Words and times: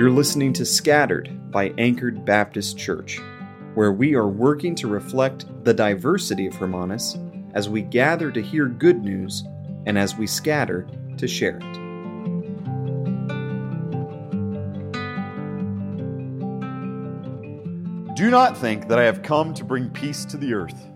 You're 0.00 0.10
listening 0.10 0.54
to 0.54 0.64
Scattered 0.64 1.50
by 1.50 1.74
Anchored 1.76 2.24
Baptist 2.24 2.78
Church, 2.78 3.20
where 3.74 3.92
we 3.92 4.14
are 4.14 4.28
working 4.28 4.74
to 4.76 4.88
reflect 4.88 5.44
the 5.62 5.74
diversity 5.74 6.46
of 6.46 6.54
Hermanus 6.54 7.18
as 7.52 7.68
we 7.68 7.82
gather 7.82 8.30
to 8.30 8.40
hear 8.40 8.64
good 8.64 9.04
news 9.04 9.44
and 9.84 9.98
as 9.98 10.16
we 10.16 10.26
scatter 10.26 10.88
to 11.18 11.28
share 11.28 11.58
it. 11.58 11.74
Do 18.16 18.30
not 18.30 18.56
think 18.56 18.88
that 18.88 18.98
I 18.98 19.04
have 19.04 19.22
come 19.22 19.52
to 19.52 19.64
bring 19.64 19.90
peace 19.90 20.24
to 20.24 20.38
the 20.38 20.54
earth, 20.54 20.88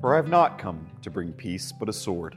for 0.00 0.14
I 0.14 0.18
have 0.18 0.28
not 0.28 0.60
come 0.60 0.86
to 1.02 1.10
bring 1.10 1.32
peace, 1.32 1.72
but 1.72 1.88
a 1.88 1.92
sword. 1.92 2.36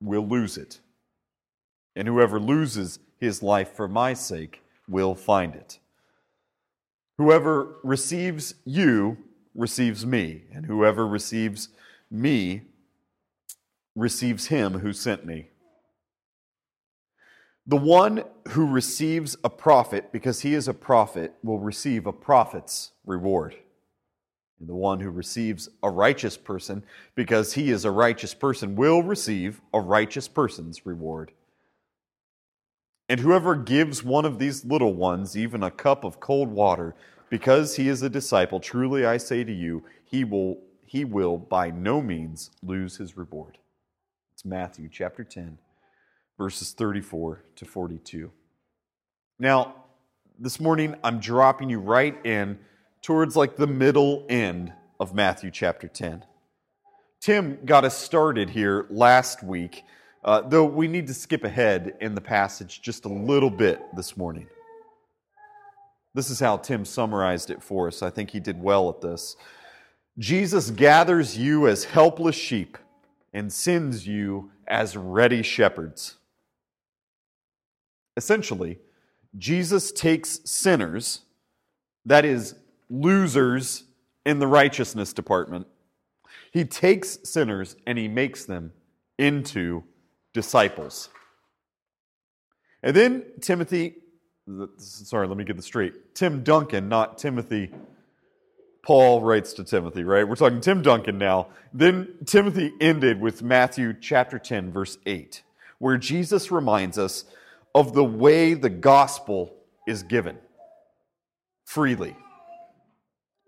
will 0.00 0.26
lose 0.26 0.56
it. 0.56 0.80
And 1.96 2.06
whoever 2.06 2.38
loses 2.38 2.98
his 3.18 3.42
life 3.42 3.74
for 3.74 3.88
my 3.88 4.14
sake 4.14 4.62
will 4.88 5.14
find 5.14 5.54
it. 5.54 5.78
Whoever 7.18 7.76
receives 7.82 8.54
you 8.64 9.18
receives 9.54 10.06
me, 10.06 10.44
and 10.52 10.66
whoever 10.66 11.06
receives 11.06 11.68
me 12.10 12.62
receives 13.96 14.46
him 14.46 14.78
who 14.78 14.92
sent 14.92 15.26
me. 15.26 15.48
The 17.66 17.76
one 17.76 18.24
who 18.50 18.66
receives 18.66 19.36
a 19.44 19.50
prophet 19.50 20.12
because 20.12 20.40
he 20.40 20.54
is 20.54 20.68
a 20.68 20.74
prophet 20.74 21.34
will 21.42 21.58
receive 21.58 22.06
a 22.06 22.12
prophet's 22.12 22.92
reward. 23.04 23.56
And 24.60 24.68
the 24.68 24.74
one 24.74 25.00
who 25.00 25.10
receives 25.10 25.68
a 25.82 25.90
righteous 25.90 26.36
person, 26.36 26.82
because 27.14 27.52
he 27.52 27.70
is 27.70 27.84
a 27.84 27.90
righteous 27.90 28.34
person, 28.34 28.74
will 28.74 29.02
receive 29.02 29.60
a 29.72 29.80
righteous 29.80 30.26
person's 30.26 30.84
reward. 30.84 31.32
And 33.08 33.20
whoever 33.20 33.54
gives 33.54 34.04
one 34.04 34.24
of 34.24 34.38
these 34.38 34.64
little 34.64 34.94
ones 34.94 35.36
even 35.36 35.62
a 35.62 35.70
cup 35.70 36.04
of 36.04 36.20
cold 36.20 36.48
water, 36.48 36.94
because 37.30 37.76
he 37.76 37.88
is 37.88 38.02
a 38.02 38.10
disciple, 38.10 38.60
truly 38.60 39.06
I 39.06 39.16
say 39.16 39.44
to 39.44 39.52
you, 39.52 39.84
he 40.04 40.24
will, 40.24 40.58
he 40.84 41.04
will 41.04 41.38
by 41.38 41.70
no 41.70 42.02
means 42.02 42.50
lose 42.62 42.96
his 42.96 43.16
reward. 43.16 43.58
It's 44.32 44.44
Matthew 44.44 44.88
chapter 44.90 45.24
10, 45.24 45.58
verses 46.36 46.72
34 46.72 47.44
to 47.56 47.64
42. 47.64 48.30
Now, 49.38 49.74
this 50.38 50.60
morning 50.60 50.94
I'm 51.02 51.18
dropping 51.18 51.70
you 51.70 51.80
right 51.80 52.14
in 52.24 52.58
towards 53.08 53.36
like 53.36 53.56
the 53.56 53.66
middle 53.66 54.26
end 54.28 54.70
of 55.00 55.14
Matthew 55.14 55.50
chapter 55.50 55.88
10. 55.88 56.26
Tim 57.22 57.58
got 57.64 57.86
us 57.86 57.96
started 57.96 58.50
here 58.50 58.84
last 58.90 59.42
week, 59.42 59.82
uh, 60.26 60.42
though 60.42 60.66
we 60.66 60.88
need 60.88 61.06
to 61.06 61.14
skip 61.14 61.42
ahead 61.42 61.96
in 62.02 62.14
the 62.14 62.20
passage 62.20 62.82
just 62.82 63.06
a 63.06 63.08
little 63.08 63.48
bit 63.48 63.80
this 63.96 64.14
morning. 64.18 64.46
This 66.12 66.28
is 66.28 66.38
how 66.38 66.58
Tim 66.58 66.84
summarized 66.84 67.48
it 67.48 67.62
for 67.62 67.86
us. 67.88 68.02
I 68.02 68.10
think 68.10 68.28
he 68.28 68.40
did 68.40 68.62
well 68.62 68.90
at 68.90 69.00
this. 69.00 69.36
Jesus 70.18 70.70
gathers 70.70 71.38
you 71.38 71.66
as 71.66 71.84
helpless 71.84 72.36
sheep 72.36 72.76
and 73.32 73.50
sends 73.50 74.06
you 74.06 74.50
as 74.66 74.98
ready 74.98 75.42
shepherds. 75.42 76.16
Essentially, 78.18 78.80
Jesus 79.38 79.92
takes 79.92 80.40
sinners, 80.44 81.22
that 82.04 82.26
is, 82.26 82.54
losers 82.90 83.84
in 84.24 84.38
the 84.38 84.46
righteousness 84.46 85.12
department. 85.12 85.66
He 86.52 86.64
takes 86.64 87.18
sinners 87.24 87.76
and 87.86 87.98
he 87.98 88.08
makes 88.08 88.44
them 88.44 88.72
into 89.18 89.84
disciples. 90.32 91.08
And 92.82 92.94
then 92.94 93.24
Timothy, 93.40 93.96
sorry, 94.76 95.26
let 95.26 95.36
me 95.36 95.44
get 95.44 95.56
this 95.56 95.66
straight. 95.66 96.14
Tim 96.14 96.42
Duncan, 96.42 96.88
not 96.88 97.18
Timothy. 97.18 97.70
Paul 98.82 99.20
writes 99.20 99.52
to 99.54 99.64
Timothy, 99.64 100.04
right? 100.04 100.26
We're 100.26 100.36
talking 100.36 100.60
Tim 100.60 100.82
Duncan 100.82 101.18
now. 101.18 101.48
Then 101.74 102.14
Timothy 102.24 102.72
ended 102.80 103.20
with 103.20 103.42
Matthew 103.42 103.94
chapter 104.00 104.38
10, 104.38 104.72
verse 104.72 104.96
8, 105.04 105.42
where 105.78 105.98
Jesus 105.98 106.50
reminds 106.50 106.96
us 106.96 107.24
of 107.74 107.92
the 107.92 108.04
way 108.04 108.54
the 108.54 108.70
gospel 108.70 109.54
is 109.86 110.02
given 110.02 110.38
freely. 111.64 112.16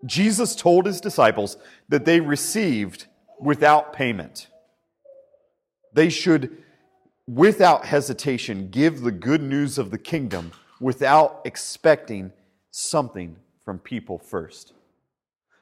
Jesus 0.05 0.55
told 0.55 0.85
his 0.85 1.01
disciples 1.01 1.57
that 1.89 2.05
they 2.05 2.19
received 2.19 3.07
without 3.39 3.93
payment. 3.93 4.47
They 5.93 6.09
should, 6.09 6.57
without 7.27 7.85
hesitation, 7.85 8.69
give 8.69 9.01
the 9.01 9.11
good 9.11 9.41
news 9.41 9.77
of 9.77 9.91
the 9.91 9.97
kingdom 9.97 10.51
without 10.79 11.41
expecting 11.45 12.31
something 12.71 13.35
from 13.63 13.77
people 13.77 14.17
first. 14.17 14.73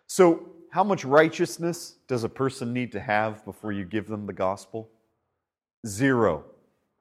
So, 0.08 0.50
how 0.72 0.84
much 0.84 1.04
righteousness 1.04 1.96
does 2.08 2.24
a 2.24 2.30
person 2.30 2.74
need 2.74 2.92
to 2.92 3.00
have 3.00 3.44
before 3.44 3.72
you 3.72 3.86
give 3.86 4.08
them 4.08 4.28
the 4.28 4.34
gospel? 4.34 4.90
Zero. 5.86 6.46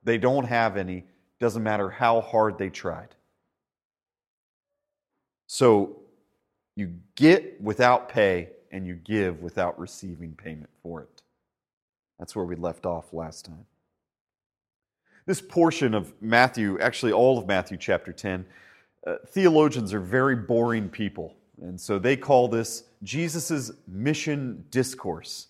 They 0.05 0.17
don't 0.17 0.47
have 0.47 0.77
any, 0.77 1.05
doesn't 1.39 1.63
matter 1.63 1.91
how 1.91 2.23
hard 2.23 2.57
they 2.57 2.71
tried. 2.71 3.15
So, 5.47 5.98
you 6.79 6.95
get 7.17 7.61
without 7.61 8.09
pay, 8.09 8.51
and 8.71 8.87
you 8.87 8.95
give 8.95 9.43
without 9.43 9.77
receiving 9.81 10.33
payment 10.35 10.71
for 10.81 11.03
it. 11.03 11.23
That's 12.21 12.37
where 12.37 12.45
we 12.45 12.55
left 12.55 12.87
off 12.87 13.13
last 13.13 13.47
time. 13.47 13.67
This 15.27 15.41
portion 15.41 15.93
of 15.93 16.13
Matthew, 16.23 16.79
actually 16.79 17.11
all 17.11 17.37
of 17.37 17.49
Matthew 17.49 17.79
chapter 17.79 18.13
10, 18.13 18.47
uh, 19.05 19.17
theologians 19.27 19.93
are 19.93 19.99
very 19.99 20.37
boring 20.37 20.89
people. 20.89 21.35
And 21.61 21.81
so 21.81 21.99
they 21.99 22.17
call 22.17 22.47
this 22.47 22.85
Jesus' 23.03 23.73
mission 23.89 24.65
discourse. 24.71 25.49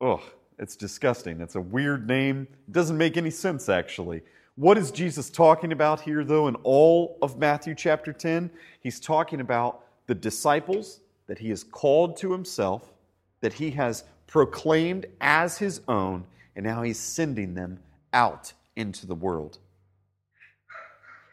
Ugh, 0.00 0.22
it's 0.58 0.74
disgusting. 0.74 1.40
It's 1.40 1.54
a 1.54 1.60
weird 1.60 2.08
name. 2.08 2.48
It 2.66 2.72
doesn't 2.72 2.98
make 2.98 3.16
any 3.16 3.30
sense, 3.30 3.68
actually. 3.68 4.22
What 4.56 4.76
is 4.76 4.90
Jesus 4.90 5.30
talking 5.30 5.70
about 5.70 6.00
here, 6.00 6.24
though, 6.24 6.48
in 6.48 6.56
all 6.64 7.16
of 7.22 7.38
Matthew 7.38 7.76
chapter 7.76 8.12
10? 8.12 8.50
He's 8.80 8.98
talking 8.98 9.40
about 9.40 9.84
the 10.08 10.14
disciples 10.14 11.00
that 11.28 11.38
he 11.38 11.50
has 11.50 11.62
called 11.62 12.16
to 12.16 12.32
himself, 12.32 12.92
that 13.40 13.52
he 13.52 13.70
has 13.70 14.02
proclaimed 14.26 15.06
as 15.20 15.58
his 15.58 15.80
own, 15.86 16.24
and 16.56 16.66
now 16.66 16.82
he's 16.82 16.98
sending 16.98 17.54
them 17.54 17.78
out 18.12 18.52
into 18.74 19.06
the 19.06 19.14
world. 19.14 19.58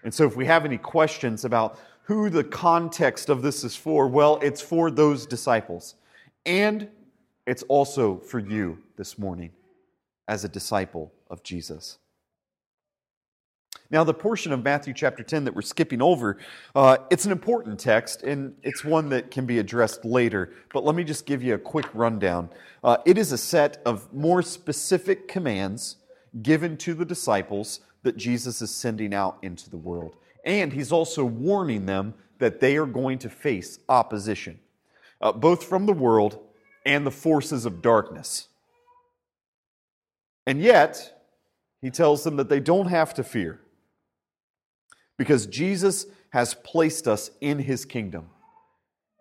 And 0.04 0.14
so, 0.14 0.28
if 0.28 0.36
we 0.36 0.46
have 0.46 0.66
any 0.66 0.78
questions 0.78 1.46
about 1.46 1.80
who 2.04 2.30
the 2.30 2.44
context 2.44 3.30
of 3.30 3.42
this 3.42 3.64
is 3.64 3.76
for, 3.76 4.08
well, 4.08 4.38
it's 4.44 4.62
for 4.62 4.92
those 4.92 5.26
disciples. 5.26 5.96
And 6.46 6.88
it's 7.48 7.64
also 7.64 8.18
for 8.18 8.38
you 8.38 8.78
this 8.98 9.18
morning 9.18 9.52
as 10.28 10.44
a 10.44 10.50
disciple 10.50 11.12
of 11.30 11.42
Jesus. 11.42 11.98
Now, 13.92 14.04
the 14.04 14.14
portion 14.14 14.52
of 14.52 14.64
Matthew 14.64 14.94
chapter 14.94 15.22
10 15.22 15.46
that 15.46 15.56
we're 15.56 15.62
skipping 15.62 16.02
over, 16.02 16.38
uh, 16.74 16.98
it's 17.12 17.26
an 17.26 17.32
important 17.32 17.80
text 17.80 18.24
and 18.24 18.56
it's 18.64 18.84
one 18.84 19.10
that 19.10 19.30
can 19.30 19.46
be 19.46 19.60
addressed 19.60 20.04
later. 20.04 20.52
But 20.74 20.84
let 20.84 20.96
me 20.96 21.04
just 21.04 21.26
give 21.26 21.44
you 21.44 21.54
a 21.54 21.60
quick 21.60 21.86
rundown. 21.94 22.50
Uh, 22.84 22.98
it 23.06 23.18
is 23.18 23.32
a 23.32 23.38
set 23.38 23.82
of 23.86 24.12
more 24.12 24.42
specific 24.42 25.28
commands 25.28 25.98
given 26.42 26.78
to 26.78 26.94
the 26.94 27.06
disciples 27.06 27.82
that 28.04 28.18
Jesus 28.18 28.62
is 28.62 28.72
sending 28.72 29.14
out 29.14 29.38
into 29.44 29.70
the 29.70 29.78
world. 29.78 30.16
And 30.44 30.74
he's 30.74 30.92
also 30.92 31.24
warning 31.24 31.86
them 31.86 32.16
that 32.40 32.60
they 32.60 32.78
are 32.78 32.86
going 32.86 33.20
to 33.20 33.30
face 33.30 33.80
opposition, 33.88 34.60
uh, 35.22 35.32
both 35.32 35.64
from 35.64 35.86
the 35.86 35.94
world 35.94 36.40
and 36.86 37.06
the 37.06 37.12
forces 37.12 37.66
of 37.66 37.82
darkness. 37.82 38.48
And 40.46 40.62
yet, 40.62 41.24
he 41.82 41.90
tells 41.90 42.24
them 42.24 42.36
that 42.38 42.50
they 42.50 42.60
don't 42.60 42.88
have 42.88 43.14
to 43.16 43.24
fear 43.24 43.62
because 45.18 45.46
Jesus 45.48 46.06
has 46.30 46.54
placed 46.54 47.08
us 47.08 47.32
in 47.42 47.60
his 47.60 47.86
kingdom. 47.86 48.30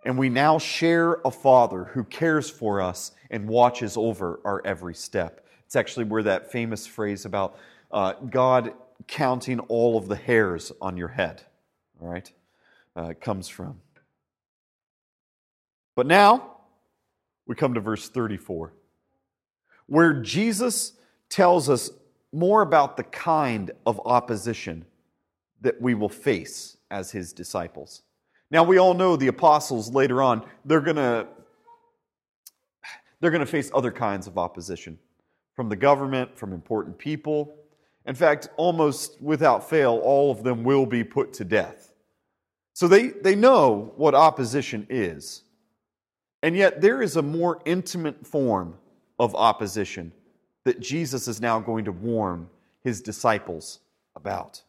And 0.05 0.19
we 0.19 0.29
now 0.29 0.58
share 0.58 1.14
a 1.25 1.31
Father 1.31 1.85
who 1.85 2.05
cares 2.05 2.50
for 2.50 2.81
us 2.81 3.12
and 3.31 3.49
watches 3.49 3.96
over 3.96 4.41
our 4.44 4.61
every 4.64 4.94
step. 4.94 5.46
It's 5.64 5.76
actually 5.76 6.05
where 6.05 6.23
that 6.25 6.52
famous 6.52 6.87
phrase 6.87 7.25
about 7.25 7.56
uh, 7.91 8.14
God 8.14 8.75
counting 9.06 9.61
all 9.61 9.96
of 9.96 10.08
the 10.08 10.17
hairs 10.17 10.73
on 10.81 10.96
your 10.96 11.08
head, 11.08 11.43
all 12.00 12.08
right? 12.08 12.31
uh, 12.96 13.12
comes 13.20 13.49
from. 13.49 13.81
But 15.96 16.06
now 16.06 16.56
we 17.46 17.55
come 17.55 17.75
to 17.75 17.81
verse 17.81 18.08
34, 18.08 18.73
where 19.87 20.14
Jesus 20.14 20.93
tells 21.29 21.69
us 21.69 21.91
more 22.32 22.62
about 22.62 22.96
the 22.96 23.05
kind 23.05 23.70
of 23.87 24.00
opposition 24.05 24.85
that 25.64 25.81
we 25.81 25.94
will 25.94 26.08
face 26.08 26.76
as 26.90 27.11
his 27.11 27.32
disciples. 27.32 28.02
Now 28.50 28.62
we 28.62 28.78
all 28.78 28.94
know 28.94 29.16
the 29.16 29.26
apostles 29.26 29.93
later 29.93 30.22
on, 30.22 30.46
they're 30.64 30.81
going 30.81 30.96
to 30.96 31.26
they're 33.20 33.31
going 33.31 33.40
to 33.40 33.46
face 33.46 33.70
other 33.75 33.90
kinds 33.90 34.26
of 34.26 34.37
opposition 34.37 34.99
from 35.56 35.69
the 35.69 35.76
government, 35.76 36.37
from 36.37 36.52
important 36.52 36.99
people. 36.99 37.56
In 38.06 38.14
fact, 38.14 38.49
almost 38.56 39.20
without 39.22 39.69
fail, 39.69 40.00
all 40.02 40.31
of 40.31 40.43
them 40.43 40.62
will 40.62 40.84
be 40.84 41.02
put 41.02 41.32
to 41.34 41.44
death. 41.44 41.93
So 42.75 42.87
they, 42.87 43.08
they 43.08 43.34
know 43.34 43.93
what 43.96 44.14
opposition 44.14 44.87
is. 44.90 45.43
And 46.43 46.55
yet, 46.55 46.82
there 46.82 47.00
is 47.00 47.17
a 47.17 47.22
more 47.22 47.62
intimate 47.64 48.26
form 48.26 48.76
of 49.19 49.34
opposition 49.34 50.12
that 50.64 50.81
Jesus 50.81 51.28
is 51.28 51.40
now 51.40 51.60
going 51.60 51.87
to 51.87 51.93
warn 51.93 52.49
his 52.82 53.00
disciples 53.00 53.81
about. 54.17 54.62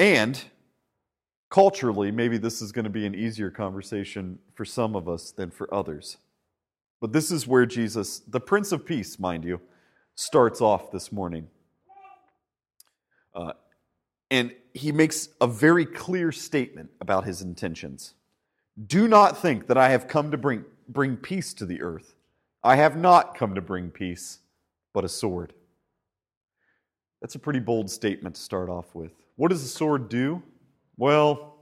And 0.00 0.42
culturally, 1.50 2.10
maybe 2.10 2.38
this 2.38 2.62
is 2.62 2.72
going 2.72 2.84
to 2.86 2.90
be 2.90 3.04
an 3.04 3.14
easier 3.14 3.50
conversation 3.50 4.38
for 4.54 4.64
some 4.64 4.96
of 4.96 5.10
us 5.10 5.30
than 5.30 5.50
for 5.50 5.72
others. 5.72 6.16
But 7.02 7.12
this 7.12 7.30
is 7.30 7.46
where 7.46 7.66
Jesus, 7.66 8.20
the 8.20 8.40
Prince 8.40 8.72
of 8.72 8.86
Peace, 8.86 9.18
mind 9.18 9.44
you, 9.44 9.60
starts 10.14 10.62
off 10.62 10.90
this 10.90 11.12
morning. 11.12 11.48
Uh, 13.34 13.52
and 14.30 14.54
he 14.72 14.90
makes 14.90 15.28
a 15.38 15.46
very 15.46 15.84
clear 15.84 16.32
statement 16.32 16.88
about 17.02 17.26
his 17.26 17.42
intentions. 17.42 18.14
Do 18.86 19.06
not 19.06 19.36
think 19.36 19.66
that 19.66 19.76
I 19.76 19.90
have 19.90 20.08
come 20.08 20.30
to 20.30 20.38
bring, 20.38 20.64
bring 20.88 21.18
peace 21.18 21.52
to 21.54 21.66
the 21.66 21.82
earth. 21.82 22.14
I 22.64 22.76
have 22.76 22.96
not 22.96 23.34
come 23.34 23.54
to 23.54 23.60
bring 23.60 23.90
peace, 23.90 24.38
but 24.94 25.04
a 25.04 25.10
sword. 25.10 25.52
That's 27.20 27.34
a 27.34 27.38
pretty 27.38 27.60
bold 27.60 27.90
statement 27.90 28.36
to 28.36 28.40
start 28.40 28.70
off 28.70 28.94
with. 28.94 29.12
What 29.40 29.48
does 29.48 29.64
a 29.64 29.68
sword 29.68 30.10
do? 30.10 30.42
Well, 30.98 31.56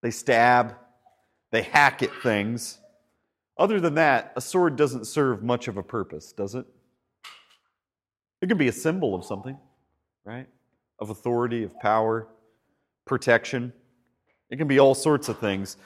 they 0.00 0.12
stab, 0.12 0.76
they 1.50 1.62
hack 1.62 2.04
at 2.04 2.10
things. 2.22 2.78
Other 3.58 3.80
than 3.80 3.96
that, 3.96 4.32
a 4.36 4.40
sword 4.40 4.76
doesn't 4.76 5.08
serve 5.08 5.42
much 5.42 5.66
of 5.66 5.76
a 5.76 5.82
purpose, 5.82 6.30
does 6.30 6.54
it? 6.54 6.64
It 8.40 8.46
can 8.46 8.58
be 8.58 8.68
a 8.68 8.72
symbol 8.72 9.12
of 9.16 9.24
something, 9.24 9.58
right? 10.24 10.46
Of 11.00 11.10
authority, 11.10 11.64
of 11.64 11.76
power, 11.80 12.28
protection. 13.06 13.72
It 14.50 14.58
can 14.58 14.68
be 14.68 14.78
all 14.78 14.94
sorts 14.94 15.28
of 15.28 15.40
things. 15.40 15.78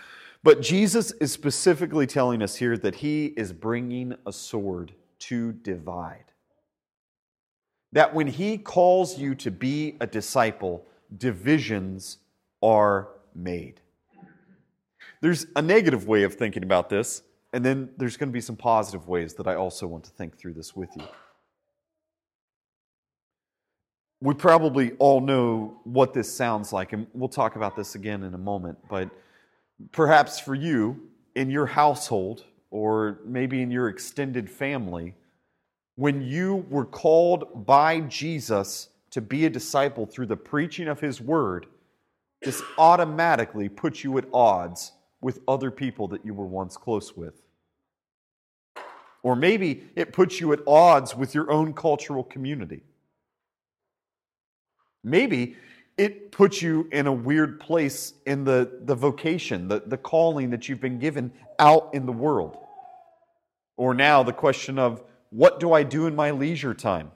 But 0.43 0.61
Jesus 0.61 1.13
is 1.13 1.33
specifically 1.33 2.07
telling 2.07 2.43
us 2.43 2.55
here 2.55 2.77
that 2.77 2.97
he 2.97 3.29
is 3.29 3.55
bringing 3.55 4.15
a 4.27 4.33
sword 4.35 4.93
to 5.21 5.53
divide. 5.53 6.33
That 7.93 8.15
when 8.15 8.27
he 8.27 8.59
calls 8.59 9.19
you 9.19 9.35
to 9.37 9.51
be 9.51 9.97
a 10.03 10.07
disciple, 10.07 10.85
divisions 11.17 12.19
are 12.63 13.09
made. 13.35 13.81
There's 15.21 15.47
a 15.57 15.63
negative 15.63 16.07
way 16.07 16.23
of 16.23 16.35
thinking 16.35 16.63
about 16.63 16.89
this, 16.89 17.23
and 17.53 17.65
then 17.65 17.91
there's 17.97 18.17
going 18.17 18.29
to 18.29 18.33
be 18.33 18.41
some 18.41 18.57
positive 18.57 19.09
ways 19.09 19.35
that 19.35 19.47
I 19.47 19.55
also 19.55 19.87
want 19.87 20.05
to 20.05 20.11
think 20.11 20.37
through 20.37 20.55
this 20.55 20.77
with 20.77 20.91
you. 20.97 21.05
We 24.21 24.35
probably 24.35 24.93
all 24.99 25.21
know 25.21 25.81
what 25.85 26.13
this 26.13 26.33
sounds 26.33 26.73
like, 26.73 26.93
and 26.93 27.07
we'll 27.15 27.29
talk 27.29 27.57
about 27.57 27.77
this 27.77 27.95
again 27.95 28.25
in 28.25 28.35
a 28.35 28.39
moment, 28.39 28.79
but 28.89 29.09
perhaps 29.93 30.39
for 30.41 30.55
you, 30.55 31.09
in 31.35 31.51
your 31.51 31.67
household, 31.67 32.45
or 32.71 33.21
maybe 33.25 33.63
in 33.63 33.71
your 33.71 33.89
extended 33.89 34.51
family, 34.51 35.15
when 35.95 36.21
you 36.21 36.67
were 36.69 36.85
called 36.85 37.65
by 37.67 38.01
Jesus 38.01 38.89
to 39.11 39.21
be 39.21 39.47
a 39.47 39.51
disciple 39.51 40.07
through 40.07 40.27
the 40.27 40.37
preaching 40.37 40.89
of 40.89 41.01
his 41.01 41.21
word, 41.21 41.67
this 42.43 42.63
automatically 42.77 43.69
puts 43.69 44.05
you 44.05 44.19
at 44.19 44.27
odds 44.33 44.93
with 45.21 45.41
other 45.49 45.71
people 45.71 46.09
that 46.09 46.25
you 46.25 46.35
were 46.35 46.47
once 46.47 46.77
close 46.77 47.17
with. 47.17 47.43
Or 49.23 49.35
maybe 49.35 49.85
it 49.97 50.13
puts 50.13 50.41
you 50.41 50.53
at 50.53 50.61
odds 50.67 51.17
with 51.17 51.35
your 51.35 51.51
own 51.51 51.73
cultural 51.73 52.23
community. 52.23 52.83
Maybe 55.03 55.57
it 55.97 56.31
puts 56.31 56.63
you 56.63 56.89
in 56.93 57.09
a 57.09 57.13
weird 57.13 57.59
place 57.59 58.15
in 58.27 58.45
the, 58.45 58.79
the 58.85 58.95
vocation, 58.95 59.67
the, 59.67 59.83
the 59.85 59.97
calling 59.97 60.51
that 60.51 60.69
you've 60.69 60.81
been 60.81 61.01
given 61.01 61.33
out 61.59 61.91
in 61.93 62.07
the 62.07 62.13
world. 62.13 62.57
Or 63.77 63.95
now 63.95 64.23
the 64.23 64.33
question 64.33 64.79
of, 64.79 65.03
what 65.31 65.59
do 65.59 65.73
I 65.73 65.83
do 65.83 66.07
in 66.07 66.15
my 66.15 66.31
leisure 66.31 66.75
time? 66.75 67.11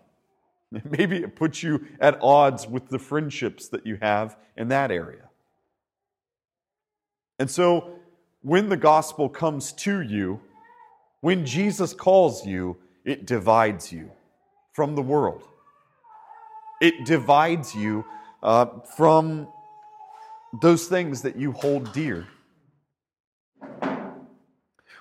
Maybe 0.84 1.18
it 1.18 1.36
puts 1.36 1.62
you 1.62 1.86
at 2.00 2.18
odds 2.22 2.66
with 2.66 2.88
the 2.88 2.98
friendships 2.98 3.68
that 3.68 3.86
you 3.86 3.98
have 4.00 4.36
in 4.56 4.68
that 4.68 4.90
area. 4.90 5.28
And 7.38 7.50
so, 7.50 7.98
when 8.42 8.68
the 8.68 8.76
gospel 8.76 9.28
comes 9.28 9.72
to 9.72 10.00
you, 10.00 10.40
when 11.20 11.46
Jesus 11.46 11.92
calls 11.92 12.46
you, 12.46 12.76
it 13.04 13.26
divides 13.26 13.92
you 13.92 14.10
from 14.72 14.94
the 14.94 15.02
world. 15.02 15.44
It 16.80 17.06
divides 17.06 17.74
you 17.74 18.04
uh, 18.42 18.66
from 18.96 19.48
those 20.60 20.86
things 20.86 21.22
that 21.22 21.36
you 21.36 21.52
hold 21.52 21.92
dear. 21.92 22.26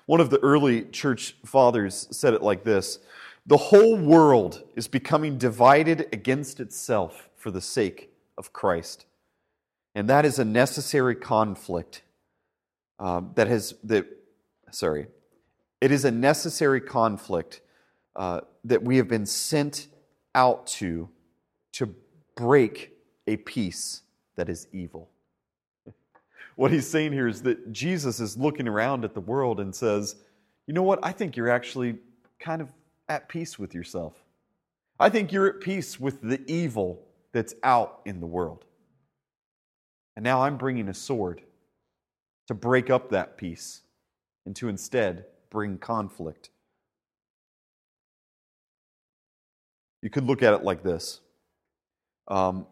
One 0.06 0.20
of 0.20 0.30
the 0.30 0.40
early 0.40 0.84
church 0.86 1.36
fathers 1.46 2.08
said 2.12 2.34
it 2.34 2.42
like 2.42 2.64
this 2.64 3.00
The 3.52 3.58
whole 3.58 3.98
world 3.98 4.64
is 4.78 4.88
becoming 4.88 5.38
divided 5.38 6.08
against 6.14 6.62
itself 6.62 7.30
for 7.36 7.52
the 7.52 7.60
sake 7.60 8.10
of 8.38 8.54
Christ. 8.54 9.06
And 9.94 10.10
that 10.10 10.24
is 10.24 10.40
a 10.40 10.46
necessary 10.46 11.16
conflict 11.16 12.02
um, 12.98 13.32
that 13.36 13.50
has, 13.50 13.76
that, 13.84 14.06
sorry, 14.70 15.08
it 15.82 15.92
is 15.92 16.06
a 16.06 16.12
necessary 16.12 16.80
conflict 16.80 17.60
uh, 18.16 18.40
that 18.64 18.84
we 18.84 18.96
have 18.96 19.10
been 19.10 19.26
sent 19.26 19.88
out 20.34 20.66
to 20.68 21.10
to 21.74 21.94
break 22.38 22.94
a 23.28 23.36
peace 23.36 24.04
that 24.38 24.48
is 24.48 24.70
evil. 24.72 25.10
What 26.56 26.72
he's 26.72 26.90
saying 26.90 27.12
here 27.12 27.28
is 27.28 27.42
that 27.42 27.74
Jesus 27.74 28.22
is 28.22 28.38
looking 28.38 28.70
around 28.70 29.04
at 29.04 29.14
the 29.14 29.20
world 29.20 29.60
and 29.60 29.76
says, 29.76 30.16
You 30.68 30.74
know 30.74 30.84
what? 30.84 31.00
I 31.04 31.12
think 31.12 31.36
you're 31.36 31.50
actually 31.50 31.98
kind 32.40 32.62
of 32.62 32.70
at 33.10 33.30
peace 33.30 33.60
with 33.60 33.74
yourself. 33.74 34.14
I 35.00 35.10
think 35.10 35.32
you're 35.32 35.48
at 35.48 35.60
peace 35.60 36.00
with 36.00 36.22
the 36.22 36.42
evil 36.52 37.08
that's 37.34 37.56
out 37.64 38.02
in 38.06 38.20
the 38.20 38.28
world. 38.28 38.66
And 40.16 40.24
now 40.24 40.44
I'm 40.44 40.58
bringing 40.58 40.90
a 40.90 40.94
sword 40.94 41.42
to 42.48 42.54
break 42.54 42.90
up 42.90 43.10
that 43.10 43.38
peace 43.38 43.82
and 44.46 44.56
to 44.58 44.70
instead 44.70 45.26
bring 45.50 45.78
conflict. 45.78 46.50
You 50.02 50.10
could 50.10 50.26
look 50.26 50.44
at 50.44 50.54
it 50.54 50.64
like 50.64 50.84
this. 50.84 51.22
Um, 52.28 52.66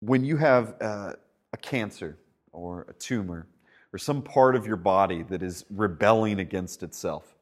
when 0.00 0.24
you 0.24 0.36
have 0.36 0.74
uh, 0.80 1.12
a 1.52 1.56
cancer 1.56 2.18
or 2.52 2.86
a 2.88 2.92
tumor 2.94 3.46
or 3.92 3.98
some 3.98 4.22
part 4.22 4.54
of 4.54 4.66
your 4.66 4.76
body 4.76 5.22
that 5.24 5.42
is 5.42 5.64
rebelling 5.70 6.40
against 6.40 6.82
itself, 6.82 7.34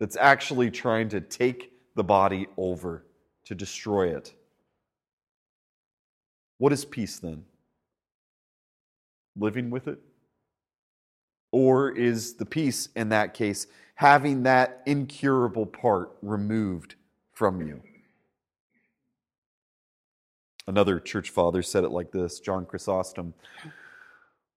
that's 0.00 0.16
actually 0.16 0.70
trying 0.70 1.08
to 1.08 1.20
take 1.20 1.72
the 1.94 2.04
body 2.04 2.46
over 2.56 3.04
to 3.44 3.54
destroy 3.54 4.14
it, 4.16 4.32
what 6.58 6.72
is 6.72 6.84
peace 6.84 7.18
then? 7.18 7.44
Living 9.36 9.70
with 9.70 9.88
it? 9.88 9.98
Or 11.50 11.90
is 11.90 12.34
the 12.34 12.46
peace 12.46 12.88
in 12.94 13.08
that 13.10 13.34
case 13.34 13.66
having 13.94 14.44
that 14.44 14.82
incurable 14.86 15.66
part 15.66 16.12
removed 16.22 16.94
from 17.32 17.60
you? 17.60 17.82
Another 20.66 21.00
church 21.00 21.30
father 21.30 21.62
said 21.62 21.84
it 21.84 21.90
like 21.90 22.12
this 22.12 22.38
John 22.38 22.64
Chrysostom. 22.64 23.34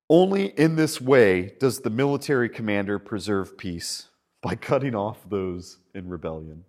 Only 0.10 0.48
in 0.60 0.76
this 0.76 1.02
way 1.02 1.56
does 1.60 1.80
the 1.82 1.90
military 1.90 2.50
commander 2.50 3.00
preserve 3.00 3.58
peace 3.58 4.10
by 4.42 4.56
cutting 4.56 4.96
off 4.96 5.28
those 5.30 5.80
in 5.96 6.10
rebellion. 6.10 6.66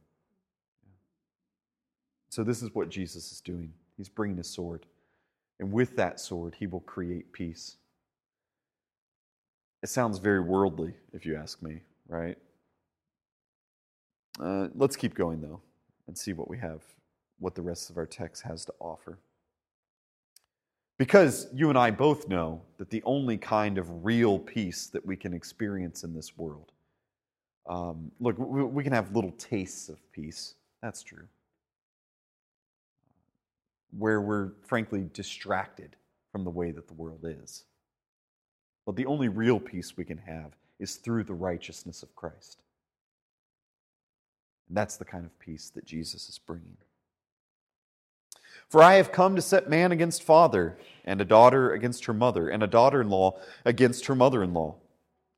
So, 2.31 2.45
this 2.45 2.63
is 2.63 2.75
what 2.75 2.89
Jesus 2.89 3.33
is 3.33 3.41
doing. 3.41 3.73
He's 3.97 4.09
bringing 4.09 4.39
a 4.39 4.45
sword. 4.45 4.87
And 5.61 5.73
with 5.73 5.97
that 5.97 6.21
sword, 6.21 6.55
he 6.59 6.67
will 6.67 6.81
create 6.81 7.33
peace. 7.33 7.77
It 9.83 9.89
sounds 9.89 10.19
very 10.19 10.41
worldly, 10.41 10.95
if 11.13 11.27
you 11.27 11.37
ask 11.37 11.63
me, 11.63 11.83
right? 12.09 12.37
Uh, 14.41 14.69
let's 14.75 14.97
keep 14.97 15.15
going, 15.15 15.41
though. 15.41 15.61
and 16.07 16.17
see 16.17 16.33
what 16.33 16.49
we 16.49 16.59
have, 16.59 16.83
what 17.39 17.55
the 17.55 17.63
rest 17.63 17.91
of 17.91 17.97
our 17.97 18.07
text 18.07 18.43
has 18.43 18.65
to 18.67 18.75
offer. 18.81 19.19
Because 20.99 21.49
you 21.53 21.69
and 21.69 21.79
I 21.79 21.91
both 21.91 22.27
know 22.27 22.63
that 22.79 22.89
the 22.89 23.03
only 23.05 23.37
kind 23.37 23.77
of 23.77 24.05
real 24.05 24.39
peace 24.39 24.87
that 24.87 25.05
we 25.05 25.17
can 25.17 25.35
experience 25.35 26.05
in 26.05 26.15
this 26.15 26.37
world, 26.39 26.73
um, 27.69 28.11
look, 28.19 28.37
we, 28.39 28.83
can 28.83 28.93
have 28.93 29.15
little 29.15 29.33
tastes 29.33 29.89
of 29.89 29.99
peace. 30.13 30.55
That's 30.83 31.03
true. 31.03 31.27
Where 33.99 34.21
we're 34.21 34.53
frankly 34.63 35.09
distracted 35.13 35.97
from 36.33 36.45
the 36.45 36.51
way 36.51 36.71
that 36.71 36.87
the 36.87 36.95
world 36.95 37.25
is. 37.25 37.65
But 38.87 38.97
the 38.97 39.07
only 39.07 39.29
real 39.29 39.59
peace 39.59 39.97
we 39.97 40.05
can 40.05 40.19
have 40.19 40.53
is 40.79 40.97
through 40.97 41.25
the 41.25 41.35
righteousness 41.35 42.03
of 42.03 42.15
Christ. 42.15 42.63
And 44.69 44.77
that's 44.77 44.97
the 44.97 45.05
kind 45.05 45.25
of 45.25 45.39
peace 45.39 45.71
that 45.75 45.85
Jesus 45.85 46.29
is 46.29 46.39
bringing. 46.39 46.77
For 48.69 48.83
I 48.83 48.95
have 48.95 49.13
come 49.13 49.37
to 49.37 49.43
set 49.43 49.71
man 49.71 49.93
against 49.93 50.23
father, 50.23 50.77
and 51.05 51.21
a 51.21 51.25
daughter 51.25 51.73
against 51.73 52.07
her 52.07 52.15
mother, 52.15 52.49
and 52.49 52.63
a 52.63 52.67
daughter 52.67 53.01
in 53.01 53.09
law 53.09 53.39
against 53.65 54.07
her 54.07 54.15
mother 54.15 54.43
in 54.43 54.53
law. 54.53 54.75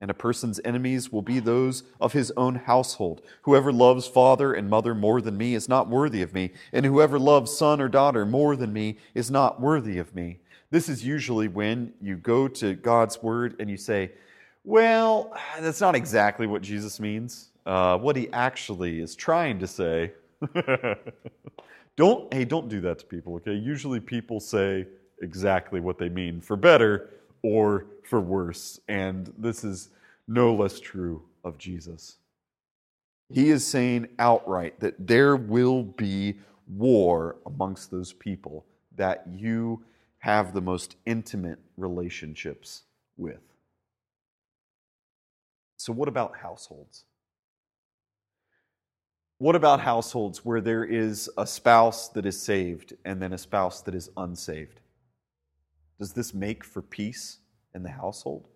And 0.00 0.10
a 0.10 0.14
person's 0.14 0.60
enemies 0.64 1.12
will 1.12 1.22
be 1.22 1.40
those 1.40 1.82
of 2.00 2.12
his 2.12 2.32
own 2.36 2.54
household. 2.54 3.20
Whoever 3.42 3.72
loves 3.72 4.06
father 4.06 4.54
and 4.54 4.70
mother 4.70 4.94
more 4.94 5.20
than 5.20 5.36
me 5.36 5.54
is 5.54 5.68
not 5.68 5.88
worthy 5.88 6.22
of 6.22 6.32
me, 6.32 6.52
and 6.72 6.86
whoever 6.86 7.18
loves 7.18 7.56
son 7.56 7.80
or 7.80 7.88
daughter 7.88 8.24
more 8.24 8.56
than 8.56 8.72
me 8.72 8.96
is 9.14 9.30
not 9.30 9.60
worthy 9.60 9.98
of 9.98 10.14
me. 10.14 10.38
This 10.70 10.88
is 10.88 11.04
usually 11.04 11.48
when 11.48 11.92
you 12.00 12.16
go 12.16 12.46
to 12.48 12.74
God's 12.74 13.22
word 13.22 13.56
and 13.58 13.68
you 13.68 13.76
say, 13.76 14.12
Well, 14.64 15.36
that's 15.60 15.80
not 15.80 15.94
exactly 15.96 16.46
what 16.46 16.62
Jesus 16.62 17.00
means. 17.00 17.50
Uh, 17.66 17.98
what 17.98 18.16
he 18.16 18.30
actually 18.32 19.00
is 19.00 19.14
trying 19.16 19.58
to 19.58 19.66
say. 19.66 20.12
don't, 21.98 22.32
hey, 22.32 22.44
don't 22.44 22.68
do 22.68 22.80
that 22.82 23.00
to 23.00 23.04
people, 23.04 23.34
okay? 23.34 23.54
Usually 23.54 23.98
people 23.98 24.38
say 24.38 24.86
exactly 25.20 25.80
what 25.80 25.98
they 25.98 26.08
mean 26.08 26.40
for 26.40 26.56
better 26.56 27.10
or 27.42 27.86
for 28.04 28.20
worse. 28.20 28.78
And 28.88 29.32
this 29.36 29.64
is 29.64 29.88
no 30.28 30.54
less 30.54 30.78
true 30.78 31.24
of 31.42 31.58
Jesus. 31.58 32.18
He 33.28 33.50
is 33.50 33.66
saying 33.66 34.08
outright 34.20 34.78
that 34.78 35.08
there 35.08 35.34
will 35.34 35.82
be 35.82 36.38
war 36.68 37.36
amongst 37.44 37.90
those 37.90 38.12
people 38.12 38.64
that 38.94 39.24
you 39.34 39.84
have 40.18 40.54
the 40.54 40.60
most 40.60 40.94
intimate 41.04 41.58
relationships 41.76 42.84
with. 43.16 43.40
So, 45.76 45.92
what 45.92 46.08
about 46.08 46.36
households? 46.36 47.04
What 49.38 49.54
about 49.54 49.78
households 49.78 50.44
where 50.44 50.60
there 50.60 50.84
is 50.84 51.30
a 51.38 51.46
spouse 51.46 52.08
that 52.08 52.26
is 52.26 52.40
saved 52.40 52.94
and 53.04 53.22
then 53.22 53.32
a 53.32 53.38
spouse 53.38 53.82
that 53.82 53.94
is 53.94 54.10
unsaved? 54.16 54.80
Does 56.00 56.12
this 56.12 56.34
make 56.34 56.64
for 56.64 56.82
peace 56.82 57.38
in 57.72 57.84
the 57.84 57.90
household? 57.90 58.48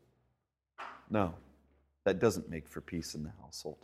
No, 1.08 1.34
that 2.04 2.18
doesn't 2.18 2.50
make 2.50 2.66
for 2.66 2.80
peace 2.80 3.14
in 3.14 3.22
the 3.22 3.32
household. 3.40 3.78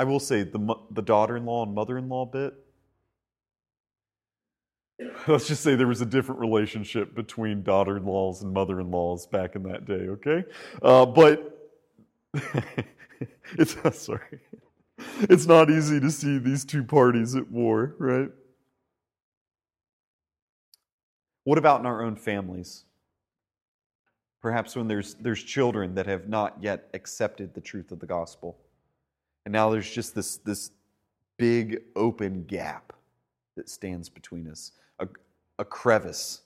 I 0.00 0.04
will 0.04 0.20
say 0.20 0.42
the, 0.42 0.76
the 0.90 1.02
daughter 1.02 1.36
in 1.36 1.44
law 1.44 1.64
and 1.64 1.74
mother 1.74 1.98
in 1.98 2.08
law 2.08 2.24
bit. 2.24 2.54
Let's 5.28 5.46
just 5.46 5.62
say 5.62 5.74
there 5.74 5.86
was 5.86 6.00
a 6.00 6.06
different 6.06 6.40
relationship 6.40 7.14
between 7.14 7.62
daughter 7.62 7.96
in 7.96 8.04
laws 8.04 8.42
and 8.42 8.52
mother 8.52 8.80
in 8.80 8.90
laws 8.90 9.26
back 9.26 9.54
in 9.56 9.62
that 9.64 9.84
day, 9.84 10.08
okay? 10.08 10.44
Uh, 10.82 11.06
but 11.06 11.70
it's, 13.58 13.76
sorry 13.98 14.40
it's 15.22 15.46
not 15.46 15.70
easy 15.70 16.00
to 16.00 16.10
see 16.10 16.38
these 16.38 16.64
two 16.64 16.82
parties 16.82 17.34
at 17.34 17.50
war, 17.50 17.94
right? 17.98 18.30
What 21.44 21.58
about 21.58 21.80
in 21.80 21.86
our 21.86 22.02
own 22.02 22.16
families? 22.16 22.84
Perhaps 24.40 24.76
when 24.76 24.86
there's, 24.86 25.14
there's 25.14 25.42
children 25.42 25.94
that 25.94 26.06
have 26.06 26.28
not 26.28 26.56
yet 26.60 26.88
accepted 26.94 27.54
the 27.54 27.60
truth 27.60 27.90
of 27.90 28.00
the 28.00 28.06
gospel. 28.06 28.58
And 29.44 29.52
now 29.52 29.70
there's 29.70 29.90
just 29.90 30.14
this, 30.14 30.36
this 30.38 30.70
big 31.38 31.82
open 31.96 32.44
gap 32.44 32.92
that 33.56 33.68
stands 33.68 34.08
between 34.08 34.48
us, 34.48 34.72
a, 34.98 35.08
a 35.58 35.64
crevice 35.64 36.42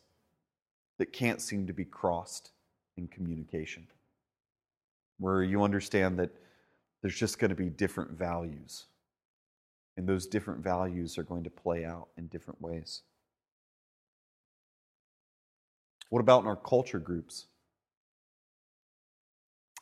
that 0.99 1.13
can't 1.13 1.41
seem 1.41 1.67
to 1.67 1.73
be 1.73 1.85
crossed 1.85 2.53
in 2.97 3.09
communication. 3.09 3.87
Where 5.19 5.43
you 5.43 5.63
understand 5.63 6.19
that 6.19 6.31
there's 7.01 7.17
just 7.17 7.39
going 7.39 7.51
to 7.51 7.57
be 7.57 7.69
different 7.69 8.13
values. 8.13 8.87
And 9.97 10.09
those 10.09 10.27
different 10.27 10.63
values 10.63 11.19
are 11.19 11.23
going 11.23 11.45
to 11.45 11.51
play 11.51 11.85
out 11.85 12.09
in 12.17 12.29
different 12.29 12.61
ways. 12.61 13.03
What 16.09 16.21
about 16.21 16.43
in 16.43 16.47
our 16.47 16.57
culture 16.57 16.99
groups? 16.99 17.47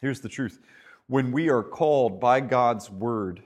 Here's 0.01 0.21
the 0.21 0.29
truth 0.29 0.61
when 1.07 1.33
we 1.33 1.49
are 1.49 1.63
called 1.63 2.21
by 2.21 2.41
God's 2.41 2.89
word, 2.89 3.43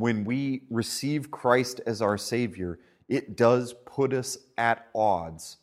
when 0.00 0.24
we 0.24 0.62
receive 0.70 1.30
Christ 1.30 1.80
as 1.86 2.00
our 2.00 2.16
Savior, 2.16 2.78
it 3.08 3.36
does 3.36 3.74
put 3.84 4.12
us 4.12 4.38
at 4.56 4.88
odds 4.94 5.58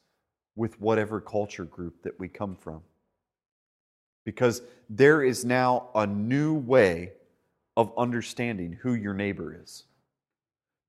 with 0.56 0.80
whatever 0.80 1.20
culture 1.20 1.66
group 1.66 2.04
that 2.04 2.20
we 2.20 2.28
come 2.28 2.56
from 2.56 2.82
because 4.26 4.62
there 4.90 5.24
is 5.24 5.46
now 5.46 5.88
a 5.96 6.06
new 6.06 6.54
way 6.54 7.14
of 7.78 7.94
understanding 7.98 8.78
who 8.82 8.94
your 8.94 9.14
neighbor 9.14 9.58
is. 9.64 9.86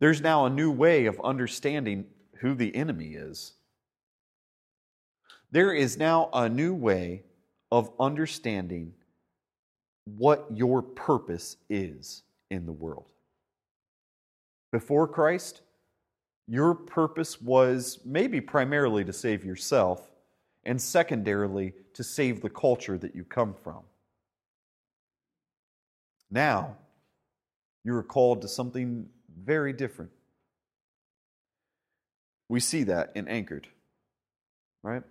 There's 0.01 0.21
now 0.21 0.47
a 0.47 0.51
new 0.51 0.73
way 0.73 1.07
of 1.07 1.21
understanding 1.23 2.07
who 2.41 2.55
the 2.55 2.75
enemy 2.75 3.15
is. 3.15 3.53
There 5.53 5.73
is 5.73 5.97
now 5.97 6.31
a 6.33 6.49
new 6.49 6.75
way 6.75 7.23
of 7.71 7.93
understanding 8.01 8.93
what 10.05 10.47
your 10.53 10.83
purpose 10.83 11.57
is 11.71 12.25
in 12.51 12.67
the 12.67 12.73
world. 12.73 13.07
Before 14.71 15.09
Christ, 15.09 15.63
your 16.47 16.75
purpose 16.75 17.41
was 17.41 18.01
maybe 18.05 18.41
primarily 18.41 19.05
to 19.05 19.13
save 19.13 19.45
yourself, 19.45 20.11
and 20.65 20.81
secondarily, 20.81 21.75
to 21.95 22.05
save 22.05 22.43
the 22.43 22.51
culture 22.51 22.99
that 22.99 23.15
you 23.15 23.25
come 23.25 23.55
from. 23.55 23.81
Now, 26.31 26.77
you 27.85 27.95
are 27.95 28.03
called 28.03 28.43
to 28.43 28.49
something 28.49 29.09
very 29.43 29.73
different. 29.73 30.11
We 32.49 32.61
see 32.61 32.83
that 32.85 33.13
in 33.15 33.29
Anchored, 33.29 33.69
right? 34.83 35.03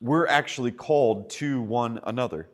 We're 0.00 0.26
actually 0.26 0.72
called 0.72 1.30
to 1.30 1.62
one 1.62 2.00
another. 2.04 2.48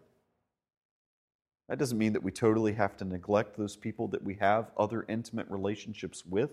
That 1.69 1.79
doesn't 1.79 1.99
mean 1.99 2.15
that 2.15 2.23
we 2.23 2.33
totally 2.33 2.73
have 2.75 2.97
to 2.99 3.05
neglect 3.05 3.57
those 3.57 3.77
people 3.77 4.09
that 4.09 4.23
we 4.23 4.35
have 4.35 4.71
other 4.77 5.05
intimate 5.09 5.47
relationships 5.51 6.25
with. 6.25 6.51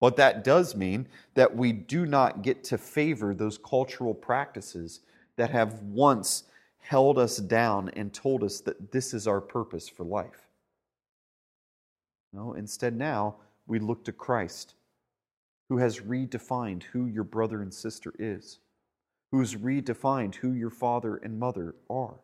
But 0.00 0.16
that 0.16 0.44
does 0.44 0.74
mean 0.74 1.08
that 1.34 1.56
we 1.56 1.72
do 1.72 2.06
not 2.06 2.42
get 2.42 2.64
to 2.64 2.78
favor 2.78 3.34
those 3.34 3.58
cultural 3.58 4.14
practices 4.14 5.00
that 5.36 5.50
have 5.50 5.82
once 5.82 6.44
held 6.78 7.18
us 7.18 7.38
down 7.38 7.90
and 7.90 8.12
told 8.12 8.44
us 8.44 8.60
that 8.60 8.92
this 8.92 9.12
is 9.12 9.26
our 9.26 9.40
purpose 9.40 9.88
for 9.88 10.04
life. 10.04 10.48
No, 12.32 12.54
instead, 12.54 12.96
now 12.96 13.36
we 13.66 13.78
look 13.78 14.04
to 14.04 14.12
Christ, 14.12 14.74
who 15.68 15.78
has 15.78 16.00
redefined 16.00 16.84
who 16.84 17.06
your 17.06 17.24
brother 17.24 17.62
and 17.62 17.72
sister 17.72 18.14
is, 18.18 18.58
who 19.32 19.40
has 19.40 19.54
redefined 19.54 20.36
who 20.36 20.52
your 20.52 20.70
father 20.70 21.16
and 21.16 21.38
mother 21.38 21.74
are, 21.90 22.20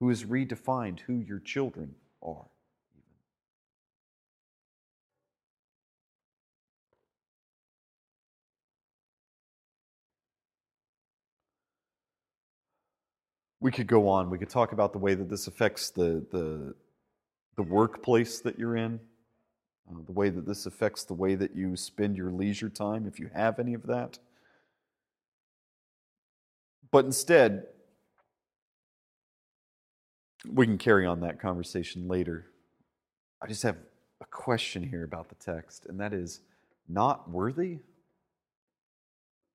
who 0.00 0.08
has 0.08 0.24
redefined 0.24 1.00
who 1.00 1.18
your 1.18 1.40
children 1.40 1.94
are. 2.22 2.46
we 13.64 13.70
could 13.70 13.86
go 13.86 14.08
on. 14.08 14.28
We 14.28 14.36
could 14.36 14.50
talk 14.50 14.72
about 14.72 14.92
the 14.92 14.98
way 14.98 15.14
that 15.14 15.30
this 15.30 15.46
affects 15.46 15.88
the, 15.88 16.22
the, 16.30 16.74
the 17.56 17.62
workplace 17.62 18.40
that 18.40 18.58
you're 18.58 18.76
in, 18.76 19.00
uh, 19.90 20.02
the 20.04 20.12
way 20.12 20.28
that 20.28 20.44
this 20.44 20.66
affects 20.66 21.04
the 21.04 21.14
way 21.14 21.34
that 21.34 21.56
you 21.56 21.74
spend 21.74 22.14
your 22.14 22.30
leisure 22.30 22.68
time, 22.68 23.06
if 23.06 23.18
you 23.18 23.30
have 23.32 23.58
any 23.58 23.72
of 23.72 23.86
that. 23.86 24.18
But 26.90 27.06
instead, 27.06 27.68
we 30.52 30.66
can 30.66 30.78
carry 30.78 31.06
on 31.06 31.20
that 31.20 31.40
conversation 31.40 32.08
later. 32.08 32.46
I 33.42 33.46
just 33.46 33.62
have 33.62 33.76
a 34.20 34.24
question 34.26 34.82
here 34.82 35.04
about 35.04 35.28
the 35.28 35.34
text, 35.36 35.86
and 35.86 35.98
that 36.00 36.12
is 36.12 36.40
not 36.88 37.30
worthy? 37.30 37.78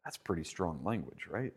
That's 0.03 0.17
pretty 0.17 0.43
strong 0.43 0.81
language, 0.83 1.27
right? 1.29 1.53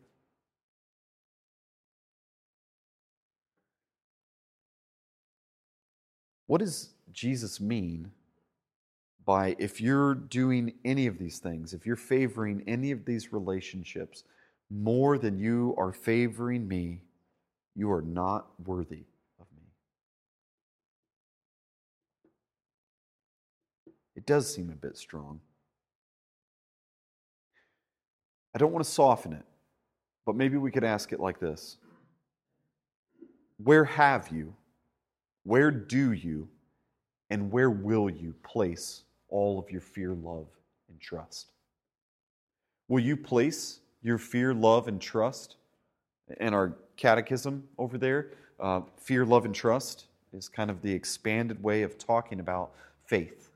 What 6.47 6.59
does 6.59 6.91
Jesus 7.12 7.61
mean 7.61 8.11
by 9.25 9.57
if 9.59 9.81
you're 9.81 10.15
doing 10.15 10.75
any 10.85 11.07
of 11.07 11.17
these 11.17 11.39
things, 11.39 11.73
if 11.73 11.87
you're 11.87 11.97
favoring 11.97 12.62
any 12.67 12.91
of 12.91 13.05
these 13.05 13.33
relationships 13.33 14.25
more 14.69 15.17
than 15.17 15.39
you 15.39 15.75
are 15.79 15.93
favoring 15.93 16.69
me, 16.69 17.01
you 17.75 17.91
are 17.91 18.03
not 18.03 18.49
worthy? 18.67 19.05
It 24.23 24.26
does 24.26 24.55
seem 24.55 24.71
a 24.71 24.76
bit 24.76 24.97
strong. 24.97 25.41
I 28.55 28.59
don't 28.59 28.71
want 28.71 28.85
to 28.85 28.91
soften 28.91 29.33
it, 29.33 29.45
but 30.25 30.37
maybe 30.37 30.57
we 30.59 30.71
could 30.71 30.85
ask 30.85 31.12
it 31.12 31.19
like 31.19 31.41
this 31.41 31.76
Where 33.57 33.85
have 33.85 34.29
you, 34.29 34.55
where 35.43 35.73
do 35.73 36.12
you, 36.12 36.49
and 37.31 37.50
where 37.50 37.69
will 37.69 38.09
you 38.09 38.33
place 38.45 39.02
all 39.29 39.59
of 39.59 39.69
your 39.73 39.81
fear, 39.81 40.14
love, 40.14 40.47
and 40.88 41.00
trust? 41.00 41.50
Will 42.87 43.00
you 43.00 43.17
place 43.17 43.81
your 44.02 44.19
fear, 44.19 44.55
love, 44.55 44.87
and 44.87 45.00
trust? 45.00 45.57
And 46.38 46.55
our 46.55 46.76
catechism 46.97 47.64
over 47.76 47.99
there, 47.99 48.31
uh, 48.61 48.83
fear, 48.99 49.26
love, 49.26 49.47
and 49.47 49.55
trust 49.55 50.07
is 50.33 50.49
kind 50.49 50.71
of 50.71 50.81
the 50.81 50.93
expanded 50.93 51.61
way 51.61 51.83
of 51.83 51.99
talking 51.99 52.38
about 52.38 52.71
faith. 53.05 53.49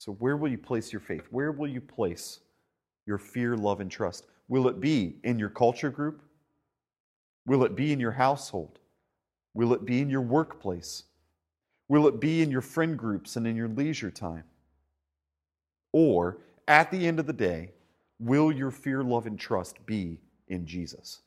So, 0.00 0.12
where 0.12 0.38
will 0.38 0.48
you 0.48 0.56
place 0.56 0.94
your 0.94 1.00
faith? 1.00 1.26
Where 1.30 1.52
will 1.52 1.68
you 1.68 1.82
place 1.82 2.40
your 3.04 3.18
fear, 3.18 3.54
love, 3.54 3.80
and 3.80 3.90
trust? 3.90 4.24
Will 4.48 4.66
it 4.66 4.80
be 4.80 5.16
in 5.24 5.38
your 5.38 5.50
culture 5.50 5.90
group? 5.90 6.22
Will 7.44 7.64
it 7.64 7.76
be 7.76 7.92
in 7.92 8.00
your 8.00 8.12
household? 8.12 8.78
Will 9.52 9.74
it 9.74 9.84
be 9.84 10.00
in 10.00 10.08
your 10.08 10.22
workplace? 10.22 11.02
Will 11.88 12.06
it 12.06 12.18
be 12.18 12.40
in 12.40 12.50
your 12.50 12.62
friend 12.62 12.96
groups 12.96 13.36
and 13.36 13.46
in 13.46 13.54
your 13.54 13.68
leisure 13.68 14.10
time? 14.10 14.44
Or, 15.92 16.38
at 16.66 16.90
the 16.90 17.06
end 17.06 17.20
of 17.20 17.26
the 17.26 17.34
day, 17.34 17.72
will 18.18 18.50
your 18.50 18.70
fear, 18.70 19.04
love, 19.04 19.26
and 19.26 19.38
trust 19.38 19.84
be 19.84 20.18
in 20.48 20.64
Jesus? 20.64 21.20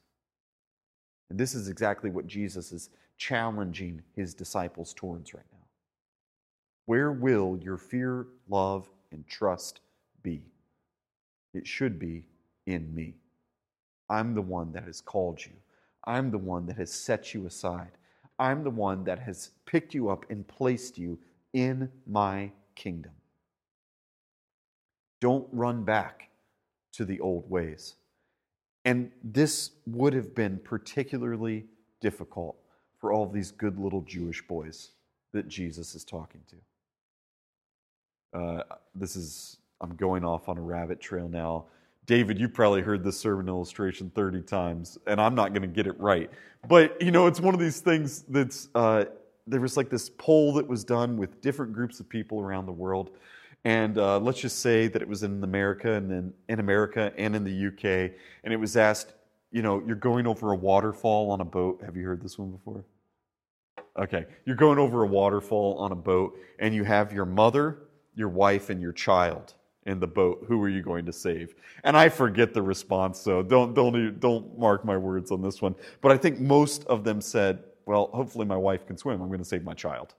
And 1.29 1.39
this 1.39 1.53
is 1.53 1.69
exactly 1.69 2.09
what 2.09 2.25
Jesus 2.25 2.71
is 2.71 2.89
challenging 3.19 4.01
his 4.15 4.33
disciples 4.33 4.95
towards 4.95 5.35
right 5.35 5.45
now. 5.51 5.52
Where 6.85 7.11
will 7.11 7.57
your 7.61 7.77
fear, 7.77 8.27
love, 8.49 8.89
and 9.11 9.25
trust 9.27 9.79
be? 10.21 10.43
It 11.53 11.65
should 11.65 11.99
be 11.99 12.25
in 12.65 12.93
me. 12.93 13.15
I'm 14.09 14.33
the 14.33 14.41
one 14.41 14.71
that 14.73 14.83
has 14.83 15.01
called 15.01 15.43
you. 15.45 15.53
I'm 16.05 16.31
the 16.31 16.37
one 16.37 16.65
that 16.65 16.77
has 16.77 16.91
set 16.91 17.33
you 17.33 17.45
aside. 17.45 17.91
I'm 18.37 18.63
the 18.63 18.69
one 18.69 19.03
that 19.05 19.19
has 19.19 19.51
picked 19.65 19.93
you 19.93 20.09
up 20.09 20.25
and 20.29 20.47
placed 20.47 20.97
you 20.97 21.19
in 21.53 21.89
my 22.05 22.51
kingdom. 22.75 23.13
Don't 25.21 25.47
run 25.51 25.83
back 25.83 26.29
to 26.93 27.05
the 27.05 27.19
old 27.19 27.49
ways. 27.49 27.95
And 28.85 29.11
this 29.23 29.71
would 29.87 30.13
have 30.13 30.35
been 30.35 30.59
particularly 30.63 31.65
difficult 32.01 32.57
for 32.99 33.13
all 33.13 33.27
these 33.27 33.51
good 33.51 33.79
little 33.79 34.01
Jewish 34.01 34.45
boys 34.45 34.91
that 35.31 35.47
Jesus 35.47 35.95
is 35.95 36.03
talking 36.03 36.41
to. 36.49 36.57
Uh, 38.33 38.63
this 38.95 39.15
is, 39.15 39.57
I'm 39.81 39.95
going 39.95 40.23
off 40.23 40.49
on 40.49 40.57
a 40.57 40.61
rabbit 40.61 40.99
trail 40.99 41.27
now. 41.27 41.65
David, 42.05 42.37
you 42.39 42.49
probably 42.49 42.81
heard 42.81 43.03
this 43.03 43.17
sermon 43.17 43.47
illustration 43.47 44.11
30 44.13 44.41
times, 44.41 44.97
and 45.07 45.21
I'm 45.21 45.35
not 45.35 45.53
going 45.53 45.61
to 45.61 45.67
get 45.67 45.87
it 45.87 45.97
right. 45.99 46.29
But, 46.67 47.01
you 47.01 47.11
know, 47.11 47.27
it's 47.27 47.39
one 47.39 47.53
of 47.53 47.59
these 47.59 47.79
things 47.79 48.23
that's, 48.27 48.69
uh, 48.75 49.05
there 49.47 49.61
was 49.61 49.77
like 49.77 49.89
this 49.89 50.09
poll 50.09 50.53
that 50.53 50.67
was 50.67 50.83
done 50.83 51.17
with 51.17 51.41
different 51.41 51.73
groups 51.73 51.99
of 51.99 52.09
people 52.09 52.41
around 52.41 52.65
the 52.65 52.73
world. 52.73 53.11
And 53.65 53.97
uh, 53.97 54.19
let's 54.19 54.41
just 54.41 54.59
say 54.59 54.87
that 54.89 55.01
it 55.01 55.07
was 55.07 55.23
in 55.23 55.43
America 55.43 55.93
and 55.93 56.11
then 56.11 56.33
in 56.49 56.59
America 56.59 57.13
and 57.17 57.35
in 57.35 57.43
the 57.43 57.67
UK. 57.67 58.11
And 58.43 58.53
it 58.53 58.57
was 58.57 58.75
asked, 58.75 59.13
you 59.51 59.61
know, 59.61 59.81
you're 59.85 59.95
going 59.95 60.27
over 60.27 60.51
a 60.51 60.55
waterfall 60.55 61.31
on 61.31 61.39
a 61.39 61.45
boat. 61.45 61.81
Have 61.85 61.95
you 61.95 62.05
heard 62.05 62.21
this 62.21 62.37
one 62.37 62.51
before? 62.51 62.83
Okay. 63.97 64.25
You're 64.45 64.55
going 64.55 64.79
over 64.79 65.03
a 65.03 65.07
waterfall 65.07 65.77
on 65.77 65.91
a 65.91 65.95
boat, 65.95 66.37
and 66.59 66.73
you 66.73 66.83
have 66.83 67.13
your 67.13 67.25
mother, 67.25 67.83
your 68.15 68.29
wife, 68.29 68.69
and 68.69 68.81
your 68.81 68.91
child 68.91 69.53
in 69.85 69.99
the 69.99 70.07
boat. 70.07 70.45
Who 70.47 70.61
are 70.61 70.69
you 70.69 70.81
going 70.81 71.05
to 71.05 71.13
save? 71.13 71.55
And 71.83 71.97
I 71.97 72.09
forget 72.09 72.53
the 72.53 72.61
response, 72.61 73.19
so 73.19 73.43
don't 73.43 73.73
don't 73.73 74.19
don't 74.19 74.57
mark 74.57 74.85
my 74.85 74.97
words 74.97 75.31
on 75.31 75.41
this 75.41 75.61
one. 75.61 75.75
But 76.01 76.11
I 76.11 76.17
think 76.17 76.39
most 76.39 76.85
of 76.85 77.03
them 77.03 77.21
said, 77.21 77.63
"Well, 77.85 78.09
hopefully 78.13 78.45
my 78.45 78.57
wife 78.57 78.85
can 78.85 78.97
swim. 78.97 79.21
I'm 79.21 79.27
going 79.27 79.39
to 79.39 79.45
save 79.45 79.63
my 79.63 79.73
child." 79.73 80.13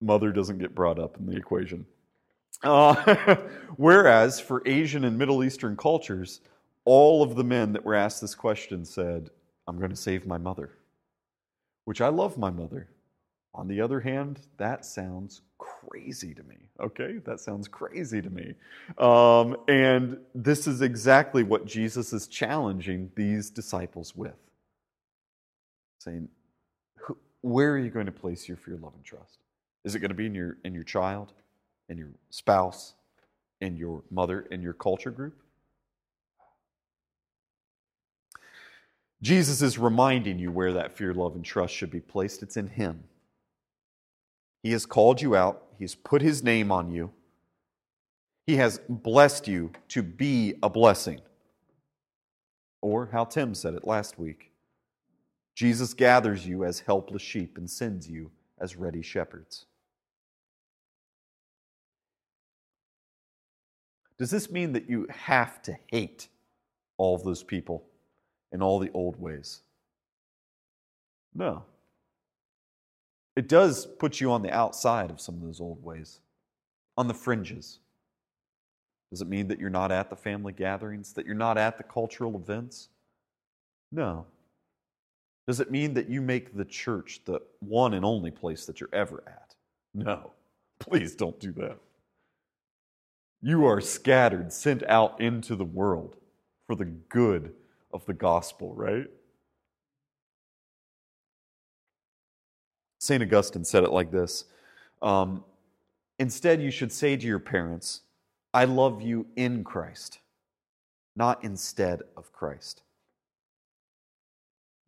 Mother 0.00 0.32
doesn't 0.32 0.58
get 0.58 0.74
brought 0.74 0.98
up 0.98 1.16
in 1.18 1.26
the 1.26 1.36
equation. 1.36 1.86
Uh, 2.62 3.36
whereas 3.76 4.40
for 4.40 4.62
Asian 4.66 5.04
and 5.04 5.16
Middle 5.16 5.44
Eastern 5.44 5.76
cultures, 5.76 6.40
all 6.84 7.22
of 7.22 7.36
the 7.36 7.44
men 7.44 7.72
that 7.72 7.84
were 7.84 7.94
asked 7.94 8.20
this 8.20 8.34
question 8.34 8.84
said, 8.84 9.30
"I'm 9.66 9.78
going 9.78 9.90
to 9.90 9.96
save 9.96 10.26
my 10.26 10.38
mother," 10.38 10.72
which 11.84 12.00
I 12.00 12.08
love 12.08 12.38
my 12.38 12.50
mother. 12.50 12.88
On 13.54 13.68
the 13.68 13.80
other 13.80 14.00
hand, 14.00 14.40
that 14.56 14.84
sounds 14.84 15.42
crazy 15.88 16.34
to 16.34 16.42
me. 16.44 16.56
Okay, 16.80 17.18
that 17.24 17.40
sounds 17.40 17.68
crazy 17.68 18.20
to 18.20 18.30
me. 18.30 18.54
Um, 18.98 19.56
and 19.68 20.18
this 20.34 20.66
is 20.66 20.82
exactly 20.82 21.42
what 21.42 21.66
Jesus 21.66 22.12
is 22.12 22.26
challenging 22.26 23.10
these 23.16 23.50
disciples 23.50 24.14
with 24.16 24.34
saying, 26.04 26.28
Where 27.40 27.72
are 27.72 27.78
you 27.78 27.90
going 27.90 28.06
to 28.06 28.12
place 28.12 28.46
your 28.46 28.56
fear, 28.56 28.76
love, 28.76 28.94
and 28.94 29.04
trust? 29.04 29.38
Is 29.84 29.94
it 29.94 30.00
going 30.00 30.10
to 30.10 30.14
be 30.14 30.26
in 30.26 30.34
your, 30.34 30.58
in 30.64 30.74
your 30.74 30.84
child, 30.84 31.32
in 31.88 31.98
your 31.98 32.10
spouse, 32.30 32.94
in 33.60 33.76
your 33.76 34.02
mother, 34.10 34.40
in 34.50 34.62
your 34.62 34.74
culture 34.74 35.10
group? 35.10 35.34
Jesus 39.22 39.62
is 39.62 39.78
reminding 39.78 40.38
you 40.38 40.52
where 40.52 40.74
that 40.74 40.96
fear, 40.96 41.14
love, 41.14 41.34
and 41.34 41.44
trust 41.44 41.74
should 41.74 41.90
be 41.90 42.00
placed. 42.00 42.42
It's 42.42 42.58
in 42.58 42.68
Him. 42.68 43.04
He 44.62 44.72
has 44.72 44.84
called 44.84 45.22
you 45.22 45.34
out, 45.34 45.63
He's 45.78 45.94
put 45.94 46.22
His 46.22 46.42
name 46.42 46.70
on 46.72 46.90
you, 46.90 47.10
He 48.46 48.56
has 48.56 48.80
blessed 48.88 49.48
you 49.48 49.72
to 49.88 50.02
be 50.02 50.54
a 50.62 50.68
blessing. 50.68 51.20
Or 52.80 53.08
how 53.12 53.24
Tim 53.24 53.54
said 53.54 53.74
it 53.74 53.86
last 53.86 54.18
week 54.18 54.52
Jesus 55.54 55.94
gathers 55.94 56.46
you 56.46 56.64
as 56.64 56.80
helpless 56.80 57.22
sheep 57.22 57.56
and 57.56 57.70
sends 57.70 58.08
you 58.08 58.30
as 58.58 58.76
ready 58.76 59.02
shepherds. 59.02 59.66
Does 64.18 64.30
this 64.30 64.50
mean 64.50 64.72
that 64.72 64.88
you 64.88 65.06
have 65.10 65.62
to 65.62 65.76
hate 65.90 66.28
all 66.96 67.16
of 67.16 67.24
those 67.24 67.42
people 67.42 67.84
and 68.52 68.62
all 68.62 68.78
the 68.78 68.90
old 68.92 69.20
ways? 69.20 69.60
No. 71.34 71.64
It 73.36 73.48
does 73.48 73.86
put 73.86 74.20
you 74.20 74.30
on 74.30 74.42
the 74.42 74.52
outside 74.52 75.10
of 75.10 75.20
some 75.20 75.36
of 75.36 75.42
those 75.42 75.60
old 75.60 75.82
ways, 75.82 76.20
on 76.96 77.08
the 77.08 77.14
fringes. 77.14 77.80
Does 79.10 79.20
it 79.20 79.28
mean 79.28 79.48
that 79.48 79.58
you're 79.58 79.70
not 79.70 79.92
at 79.92 80.10
the 80.10 80.16
family 80.16 80.52
gatherings, 80.52 81.12
that 81.14 81.26
you're 81.26 81.34
not 81.34 81.58
at 81.58 81.76
the 81.78 81.84
cultural 81.84 82.36
events? 82.36 82.88
No. 83.92 84.26
Does 85.46 85.60
it 85.60 85.70
mean 85.70 85.94
that 85.94 86.08
you 86.08 86.20
make 86.20 86.56
the 86.56 86.64
church 86.64 87.20
the 87.24 87.40
one 87.60 87.94
and 87.94 88.04
only 88.04 88.30
place 88.30 88.66
that 88.66 88.80
you're 88.80 88.88
ever 88.92 89.22
at? 89.26 89.54
No. 89.92 90.32
Please 90.78 91.14
don't 91.14 91.38
do 91.38 91.52
that. 91.52 91.78
You 93.42 93.66
are 93.66 93.80
scattered, 93.80 94.52
sent 94.52 94.82
out 94.84 95.20
into 95.20 95.54
the 95.54 95.64
world 95.64 96.16
for 96.66 96.74
the 96.74 96.86
good 96.86 97.52
of 97.92 98.06
the 98.06 98.14
gospel, 98.14 98.74
right? 98.74 99.08
St. 103.04 103.22
Augustine 103.22 103.64
said 103.64 103.84
it 103.84 103.92
like 103.92 104.10
this 104.10 104.44
um, 105.02 105.44
Instead, 106.18 106.62
you 106.62 106.70
should 106.70 106.90
say 106.92 107.16
to 107.16 107.26
your 107.26 107.38
parents, 107.38 108.00
I 108.54 108.64
love 108.64 109.02
you 109.02 109.26
in 109.36 109.62
Christ, 109.62 110.20
not 111.14 111.44
instead 111.44 112.02
of 112.16 112.32
Christ. 112.32 112.82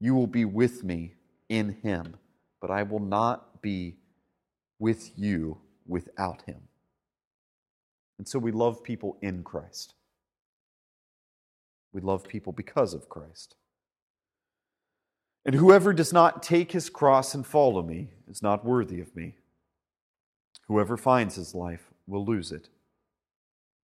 You 0.01 0.15
will 0.15 0.29
be 0.29 0.45
with 0.45 0.83
me 0.83 1.15
in 1.49 1.77
Him, 1.83 2.17
but 2.61 2.71
I 2.71 2.85
will 2.85 3.01
not 3.01 3.61
be 3.61 3.97
with 4.79 5.11
you 5.19 5.59
without 5.87 6.43
Him. 6.43 6.61
And 8.19 8.27
so 8.27 8.39
we 8.39 8.53
love 8.53 8.83
people 8.83 9.19
in 9.21 9.43
Christ. 9.43 9.95
We 11.93 12.01
love 12.01 12.27
people 12.27 12.53
because 12.53 12.95
of 12.95 13.09
Christ. 13.11 13.57
And 15.47 15.55
whoever 15.55 15.93
does 15.93 16.13
not 16.13 16.43
take 16.43 16.73
his 16.73 16.91
cross 16.91 17.33
and 17.33 17.47
follow 17.47 17.81
me 17.81 18.09
is 18.29 18.43
not 18.43 18.65
worthy 18.65 19.01
of 19.01 19.15
me. 19.15 19.37
Whoever 20.67 20.97
finds 20.97 21.37
his 21.37 21.55
life 21.55 21.93
will 22.09 22.25
lose 22.25 22.51
it. 22.51 22.69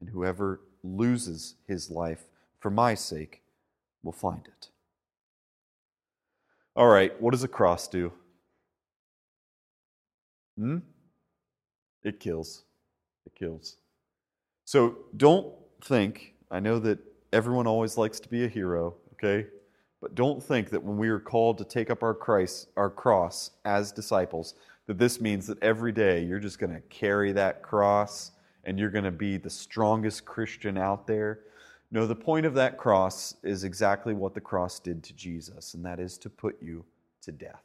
And 0.00 0.10
whoever 0.10 0.60
loses 0.82 1.54
his 1.68 1.88
life 1.88 2.24
for 2.58 2.68
my 2.68 2.96
sake 2.96 3.42
will 4.02 4.12
find 4.12 4.44
it. 4.44 4.70
All 6.74 6.88
right, 6.88 7.18
what 7.22 7.30
does 7.30 7.44
a 7.44 7.48
cross 7.48 7.86
do? 7.86 8.12
Hmm? 10.58 10.78
It 12.02 12.18
kills. 12.18 12.64
It 13.24 13.36
kills. 13.36 13.76
So 14.64 14.96
don't 15.16 15.54
think, 15.84 16.34
I 16.50 16.58
know 16.58 16.80
that 16.80 16.98
everyone 17.32 17.68
always 17.68 17.96
likes 17.96 18.18
to 18.18 18.28
be 18.28 18.44
a 18.44 18.48
hero, 18.48 18.96
okay? 19.12 19.46
But 20.02 20.16
don't 20.16 20.42
think 20.42 20.70
that 20.70 20.82
when 20.82 20.98
we 20.98 21.08
are 21.08 21.20
called 21.20 21.58
to 21.58 21.64
take 21.64 21.88
up 21.88 22.02
our 22.02 22.12
Christ, 22.12 22.68
our 22.76 22.90
cross 22.90 23.52
as 23.64 23.92
disciples, 23.92 24.54
that 24.86 24.98
this 24.98 25.20
means 25.20 25.46
that 25.46 25.62
every 25.62 25.92
day 25.92 26.24
you're 26.24 26.40
just 26.40 26.58
going 26.58 26.74
to 26.74 26.80
carry 26.80 27.30
that 27.32 27.62
cross 27.62 28.32
and 28.64 28.80
you're 28.80 28.90
going 28.90 29.04
to 29.04 29.12
be 29.12 29.36
the 29.36 29.48
strongest 29.48 30.24
Christian 30.24 30.76
out 30.76 31.06
there. 31.06 31.40
No, 31.92 32.04
the 32.04 32.16
point 32.16 32.46
of 32.46 32.54
that 32.54 32.78
cross 32.78 33.36
is 33.44 33.62
exactly 33.62 34.12
what 34.12 34.34
the 34.34 34.40
cross 34.40 34.80
did 34.80 35.04
to 35.04 35.12
Jesus, 35.12 35.74
and 35.74 35.84
that 35.84 36.00
is 36.00 36.18
to 36.18 36.30
put 36.30 36.60
you 36.60 36.84
to 37.22 37.30
death. 37.30 37.62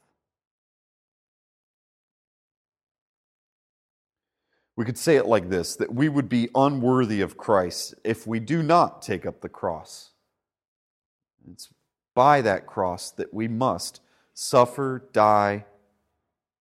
We 4.76 4.86
could 4.86 4.98
say 4.98 5.16
it 5.16 5.26
like 5.26 5.50
this 5.50 5.76
that 5.78 5.92
we 5.92 6.08
would 6.08 6.30
be 6.30 6.50
unworthy 6.54 7.22
of 7.22 7.36
Christ 7.36 7.96
if 8.04 8.28
we 8.28 8.40
do 8.40 8.62
not 8.62 9.02
take 9.02 9.26
up 9.26 9.42
the 9.42 9.50
cross. 9.50 10.12
It's 11.52 11.70
by 12.18 12.42
that 12.42 12.66
cross 12.66 13.12
that 13.12 13.32
we 13.32 13.48
must 13.48 14.02
suffer, 14.34 15.04
die, 15.14 15.64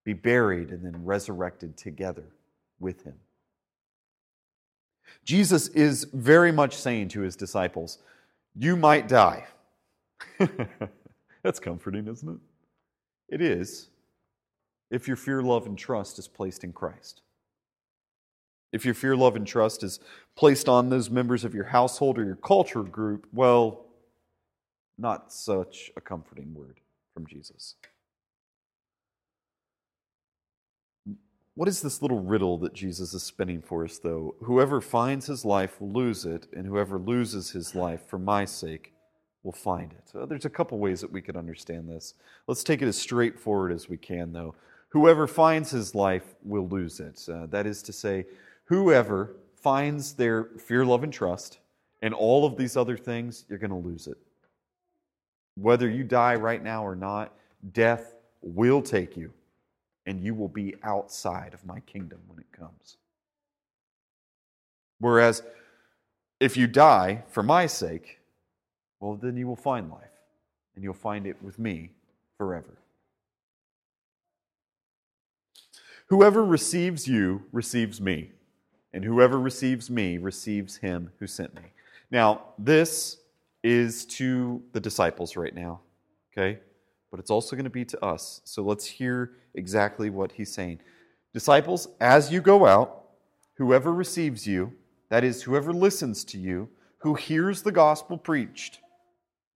be 0.05 0.13
buried, 0.13 0.69
and 0.69 0.85
then 0.85 1.03
resurrected 1.03 1.75
together 1.75 2.25
with 2.79 3.03
Him. 3.03 3.15
Jesus 5.25 5.67
is 5.69 6.03
very 6.13 6.51
much 6.51 6.75
saying 6.75 7.07
to 7.09 7.21
His 7.21 7.35
disciples, 7.35 7.97
You 8.55 8.75
might 8.75 9.07
die. 9.07 9.47
That's 11.41 11.59
comforting, 11.59 12.07
isn't 12.07 12.29
it? 12.29 13.33
It 13.33 13.41
is, 13.41 13.89
if 14.91 15.07
your 15.07 15.17
fear, 15.17 15.41
love, 15.41 15.65
and 15.65 15.75
trust 15.75 16.19
is 16.19 16.27
placed 16.27 16.63
in 16.63 16.71
Christ. 16.71 17.23
If 18.71 18.85
your 18.85 18.93
fear, 18.93 19.15
love, 19.15 19.35
and 19.35 19.47
trust 19.47 19.81
is 19.81 19.99
placed 20.35 20.69
on 20.69 20.91
those 20.91 21.09
members 21.09 21.43
of 21.43 21.55
your 21.55 21.63
household 21.63 22.19
or 22.19 22.25
your 22.25 22.35
culture 22.35 22.83
group, 22.83 23.25
well, 23.33 23.86
not 24.97 25.31
such 25.31 25.91
a 25.95 26.01
comforting 26.01 26.53
word 26.53 26.79
from 27.13 27.25
Jesus. 27.25 27.75
What 31.55 31.67
is 31.67 31.81
this 31.81 32.01
little 32.01 32.19
riddle 32.19 32.59
that 32.59 32.73
Jesus 32.73 33.13
is 33.13 33.23
spinning 33.23 33.61
for 33.61 33.83
us, 33.83 33.97
though? 33.97 34.35
Whoever 34.43 34.79
finds 34.79 35.25
his 35.25 35.43
life 35.43 35.81
will 35.81 35.91
lose 35.91 36.23
it, 36.23 36.47
and 36.55 36.67
whoever 36.67 36.99
loses 36.99 37.49
his 37.49 37.73
life 37.73 38.07
for 38.07 38.19
my 38.19 38.45
sake 38.45 38.93
will 39.41 39.53
find 39.53 39.91
it. 39.91 40.15
Uh, 40.15 40.25
there's 40.27 40.45
a 40.45 40.51
couple 40.51 40.77
ways 40.77 41.01
that 41.01 41.11
we 41.11 41.21
could 41.21 41.35
understand 41.35 41.89
this. 41.89 42.13
Let's 42.45 42.63
take 42.63 42.83
it 42.83 42.87
as 42.87 42.97
straightforward 42.97 43.71
as 43.71 43.89
we 43.89 43.97
can, 43.97 44.33
though. 44.33 44.53
Whoever 44.89 45.25
finds 45.25 45.71
his 45.71 45.95
life 45.95 46.35
will 46.43 46.67
lose 46.67 46.99
it. 46.99 47.27
Uh, 47.27 47.47
that 47.47 47.65
is 47.65 47.81
to 47.83 47.93
say, 47.93 48.25
whoever 48.65 49.37
finds 49.55 50.13
their 50.13 50.49
fear, 50.59 50.85
love, 50.85 51.03
and 51.03 51.11
trust 51.11 51.59
and 52.01 52.13
all 52.13 52.45
of 52.45 52.57
these 52.57 52.77
other 52.77 52.97
things, 52.97 53.45
you're 53.49 53.59
going 53.59 53.71
to 53.71 53.75
lose 53.75 54.07
it. 54.07 54.17
Whether 55.59 55.89
you 55.89 56.03
die 56.03 56.35
right 56.35 56.63
now 56.63 56.85
or 56.85 56.95
not, 56.95 57.33
death 57.73 58.15
will 58.41 58.81
take 58.81 59.17
you, 59.17 59.33
and 60.05 60.21
you 60.21 60.35
will 60.35 60.47
be 60.47 60.75
outside 60.83 61.53
of 61.53 61.65
my 61.65 61.79
kingdom 61.81 62.19
when 62.27 62.39
it 62.39 62.51
comes. 62.51 62.97
Whereas, 64.99 65.43
if 66.39 66.57
you 66.57 66.67
die 66.67 67.23
for 67.27 67.41
my 67.41 67.65
sake, 67.65 68.19
well, 68.99 69.15
then 69.15 69.35
you 69.35 69.47
will 69.47 69.55
find 69.55 69.89
life, 69.89 70.21
and 70.75 70.83
you'll 70.83 70.93
find 70.93 71.25
it 71.25 71.41
with 71.41 71.57
me 71.57 71.91
forever. 72.37 72.77
Whoever 76.07 76.45
receives 76.45 77.07
you 77.07 77.43
receives 77.51 77.99
me 77.99 78.31
and 78.93 79.03
whoever 79.03 79.39
receives 79.39 79.89
me 79.89 80.17
receives 80.17 80.77
him 80.77 81.11
who 81.19 81.27
sent 81.27 81.53
me. 81.53 81.61
Now, 82.09 82.41
this 82.57 83.17
is 83.67 84.05
to 84.05 84.63
the 84.71 84.79
disciples 84.79 85.35
right 85.35 85.53
now, 85.53 85.81
okay? 86.31 86.59
But 87.11 87.19
it's 87.19 87.29
also 87.29 87.57
going 87.57 87.65
to 87.65 87.69
be 87.69 87.83
to 87.83 88.05
us. 88.05 88.39
So 88.45 88.61
let's 88.61 88.85
hear 88.85 89.33
exactly 89.55 90.09
what 90.09 90.31
he's 90.31 90.53
saying. 90.53 90.79
Disciples, 91.33 91.89
as 91.99 92.31
you 92.31 92.39
go 92.39 92.65
out, 92.65 93.09
whoever 93.57 93.93
receives 93.93 94.47
you, 94.47 94.71
that 95.09 95.25
is, 95.25 95.43
whoever 95.43 95.73
listens 95.73 96.23
to 96.25 96.37
you, 96.37 96.69
who 96.99 97.15
hears 97.15 97.61
the 97.61 97.71
gospel 97.73 98.17
preached, 98.17 98.79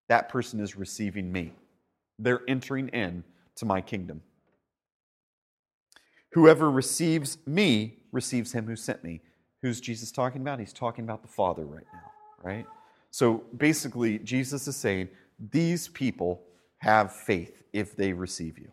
that 0.10 0.28
person 0.28 0.60
is 0.60 0.76
receiving 0.76 1.32
me. 1.32 1.54
They're 2.20 2.42
entering 2.50 2.90
in 2.90 3.24
to 3.56 3.66
my 3.66 3.80
kingdom. 3.80 4.22
Whoever 6.34 6.70
receives 6.70 7.38
me 7.46 8.00
receives 8.12 8.52
him 8.52 8.66
who 8.66 8.76
sent 8.76 9.06
me. 9.06 9.22
Who's 9.62 9.80
Jesus 9.80 10.12
talking 10.12 10.42
about? 10.42 10.60
He's 10.60 10.74
talking 10.74 11.06
about 11.06 11.22
the 11.22 11.30
Father 11.30 11.66
right 11.66 11.86
now, 11.94 12.12
right? 12.44 12.66
So 13.12 13.44
basically, 13.56 14.20
Jesus 14.20 14.68
is 14.68 14.76
saying 14.76 15.10
these 15.52 15.88
people 15.90 16.42
have 16.80 17.14
faith 17.14 17.64
if 17.74 17.96
they 17.96 18.14
receive 18.14 18.58
you. 18.58 18.72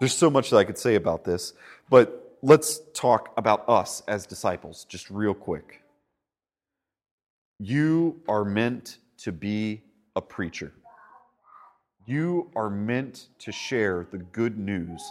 There's 0.00 0.16
so 0.16 0.28
much 0.28 0.50
that 0.50 0.56
I 0.56 0.64
could 0.64 0.78
say 0.78 0.96
about 0.96 1.24
this, 1.24 1.52
but 1.88 2.36
let's 2.42 2.80
talk 2.94 3.32
about 3.36 3.68
us 3.68 4.02
as 4.08 4.26
disciples 4.26 4.84
just 4.84 5.08
real 5.10 5.34
quick. 5.34 5.82
You 7.58 8.20
are 8.28 8.44
meant 8.44 8.98
to 9.18 9.32
be 9.32 9.82
a 10.16 10.20
preacher. 10.20 10.72
You 12.06 12.50
are 12.56 12.68
meant 12.68 13.28
to 13.38 13.52
share 13.52 14.06
the 14.10 14.18
good 14.18 14.58
news 14.58 15.02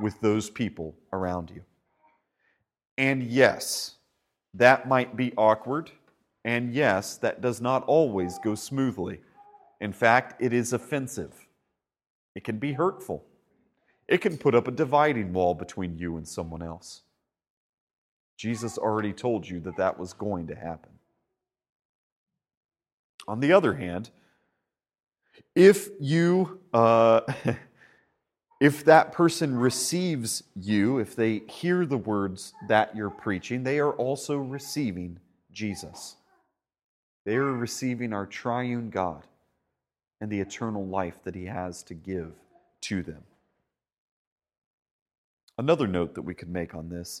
with 0.00 0.20
those 0.20 0.50
people 0.50 0.94
around 1.12 1.50
you. 1.54 1.62
And 2.98 3.22
yes, 3.22 3.96
that 4.54 4.88
might 4.88 5.16
be 5.16 5.32
awkward. 5.36 5.90
And 6.44 6.72
yes, 6.72 7.16
that 7.18 7.40
does 7.40 7.60
not 7.60 7.84
always 7.84 8.38
go 8.38 8.54
smoothly. 8.54 9.20
In 9.80 9.92
fact, 9.92 10.40
it 10.40 10.52
is 10.52 10.72
offensive. 10.72 11.32
It 12.34 12.44
can 12.44 12.58
be 12.58 12.72
hurtful. 12.72 13.24
It 14.08 14.18
can 14.18 14.36
put 14.36 14.54
up 14.54 14.68
a 14.68 14.72
dividing 14.72 15.32
wall 15.32 15.54
between 15.54 15.98
you 15.98 16.16
and 16.16 16.28
someone 16.28 16.62
else. 16.62 17.02
Jesus 18.36 18.76
already 18.76 19.12
told 19.12 19.48
you 19.48 19.60
that 19.60 19.76
that 19.76 19.98
was 19.98 20.12
going 20.12 20.46
to 20.48 20.54
happen. 20.54 20.90
On 23.26 23.40
the 23.40 23.52
other 23.52 23.74
hand, 23.74 24.10
if 25.54 25.88
you 25.98 26.60
uh, 26.74 27.20
if 28.64 28.82
that 28.86 29.12
person 29.12 29.54
receives 29.54 30.42
you, 30.56 30.96
if 30.96 31.14
they 31.14 31.42
hear 31.50 31.84
the 31.84 31.98
words 31.98 32.54
that 32.66 32.96
you're 32.96 33.10
preaching, 33.10 33.62
they 33.62 33.78
are 33.78 33.92
also 33.92 34.38
receiving 34.38 35.20
Jesus. 35.52 36.16
They 37.26 37.36
are 37.36 37.52
receiving 37.52 38.14
our 38.14 38.24
triune 38.24 38.88
God 38.88 39.24
and 40.18 40.32
the 40.32 40.40
eternal 40.40 40.86
life 40.86 41.18
that 41.24 41.34
He 41.34 41.44
has 41.44 41.82
to 41.82 41.94
give 41.94 42.32
to 42.80 43.02
them. 43.02 43.22
Another 45.58 45.86
note 45.86 46.14
that 46.14 46.22
we 46.22 46.32
could 46.34 46.48
make 46.48 46.74
on 46.74 46.88
this 46.88 47.20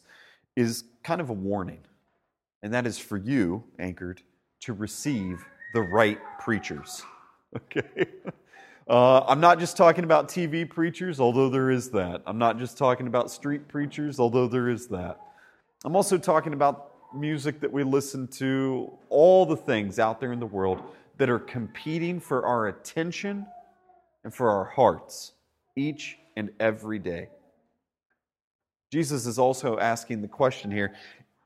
is 0.56 0.84
kind 1.02 1.20
of 1.20 1.28
a 1.28 1.34
warning, 1.34 1.82
and 2.62 2.72
that 2.72 2.86
is 2.86 2.98
for 2.98 3.18
you, 3.18 3.64
anchored, 3.78 4.22
to 4.60 4.72
receive 4.72 5.44
the 5.74 5.82
right 5.82 6.18
preachers. 6.40 7.02
Okay? 7.56 8.08
Uh, 8.86 9.20
I'm 9.20 9.40
not 9.40 9.58
just 9.58 9.78
talking 9.78 10.04
about 10.04 10.28
TV 10.28 10.68
preachers, 10.68 11.18
although 11.18 11.48
there 11.48 11.70
is 11.70 11.90
that. 11.90 12.22
I'm 12.26 12.36
not 12.36 12.58
just 12.58 12.76
talking 12.76 13.06
about 13.06 13.30
street 13.30 13.66
preachers, 13.66 14.20
although 14.20 14.46
there 14.46 14.68
is 14.68 14.88
that. 14.88 15.20
I'm 15.86 15.96
also 15.96 16.18
talking 16.18 16.52
about 16.52 16.90
music 17.14 17.60
that 17.60 17.72
we 17.72 17.82
listen 17.82 18.28
to, 18.28 18.92
all 19.08 19.46
the 19.46 19.56
things 19.56 19.98
out 19.98 20.20
there 20.20 20.32
in 20.32 20.40
the 20.40 20.46
world 20.46 20.82
that 21.16 21.30
are 21.30 21.38
competing 21.38 22.20
for 22.20 22.44
our 22.44 22.68
attention 22.68 23.46
and 24.22 24.34
for 24.34 24.50
our 24.50 24.64
hearts 24.64 25.32
each 25.76 26.18
and 26.36 26.50
every 26.60 26.98
day. 26.98 27.28
Jesus 28.92 29.24
is 29.24 29.38
also 29.38 29.78
asking 29.78 30.20
the 30.20 30.28
question 30.28 30.70
here 30.70 30.94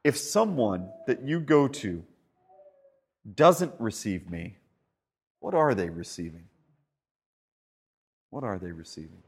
if 0.03 0.17
someone 0.17 0.91
that 1.07 1.23
you 1.23 1.39
go 1.39 1.69
to 1.69 2.03
doesn't 3.35 3.73
receive 3.79 4.29
me, 4.29 4.57
what 5.39 5.55
are 5.55 5.75
they 5.75 5.89
receiving? 5.89 6.48
What 8.31 8.45
are 8.45 8.59
they 8.59 8.73
receiving? 8.73 9.23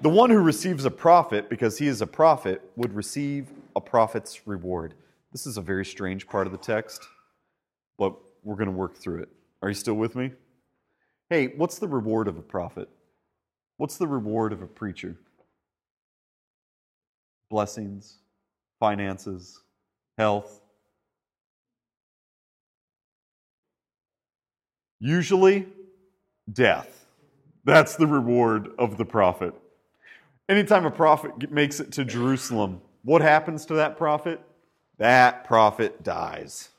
The 0.00 0.08
one 0.08 0.30
who 0.30 0.38
receives 0.38 0.84
a 0.84 0.90
prophet 0.90 1.50
because 1.50 1.78
he 1.78 1.88
is 1.88 2.00
a 2.00 2.06
prophet 2.06 2.62
would 2.76 2.94
receive 2.94 3.48
a 3.74 3.80
prophet's 3.80 4.46
reward. 4.46 4.94
This 5.32 5.44
is 5.44 5.56
a 5.56 5.62
very 5.62 5.84
strange 5.84 6.28
part 6.28 6.46
of 6.46 6.52
the 6.52 6.58
text, 6.58 7.02
but 7.98 8.14
we're 8.44 8.54
going 8.54 8.66
to 8.66 8.72
work 8.72 8.96
through 8.96 9.22
it. 9.22 9.28
Are 9.60 9.68
you 9.68 9.74
still 9.74 9.94
with 9.94 10.14
me? 10.14 10.32
Hey, 11.30 11.48
what's 11.48 11.78
the 11.78 11.88
reward 11.88 12.28
of 12.28 12.38
a 12.38 12.42
prophet? 12.42 12.88
What's 13.76 13.96
the 13.96 14.06
reward 14.06 14.52
of 14.52 14.62
a 14.62 14.66
preacher? 14.66 15.16
Blessings, 17.50 18.18
finances, 18.78 19.60
health, 20.16 20.60
Usually, 25.00 25.66
death. 26.52 27.06
That's 27.64 27.96
the 27.96 28.06
reward 28.06 28.68
of 28.78 28.96
the 28.96 29.04
prophet. 29.04 29.54
Anytime 30.48 30.86
a 30.86 30.90
prophet 30.90 31.50
makes 31.50 31.80
it 31.80 31.92
to 31.92 32.04
Jerusalem, 32.04 32.80
what 33.04 33.20
happens 33.20 33.66
to 33.66 33.74
that 33.74 33.96
prophet? 33.96 34.40
That 34.98 35.44
prophet 35.44 36.02
dies. 36.02 36.70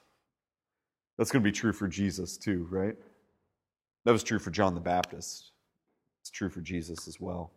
That's 1.17 1.32
going 1.32 1.43
to 1.43 1.47
be 1.47 1.55
true 1.55 1.73
for 1.73 1.88
Jesus 1.88 2.38
too, 2.38 2.67
right? 2.69 2.95
That 4.05 4.12
was 4.12 4.23
true 4.23 4.39
for 4.39 4.51
John 4.51 4.73
the 4.73 4.82
Baptist. 4.82 5.51
It's 6.21 6.32
true 6.32 6.49
for 6.49 6.62
Jesus 6.62 7.08
as 7.08 7.19
well. 7.19 7.51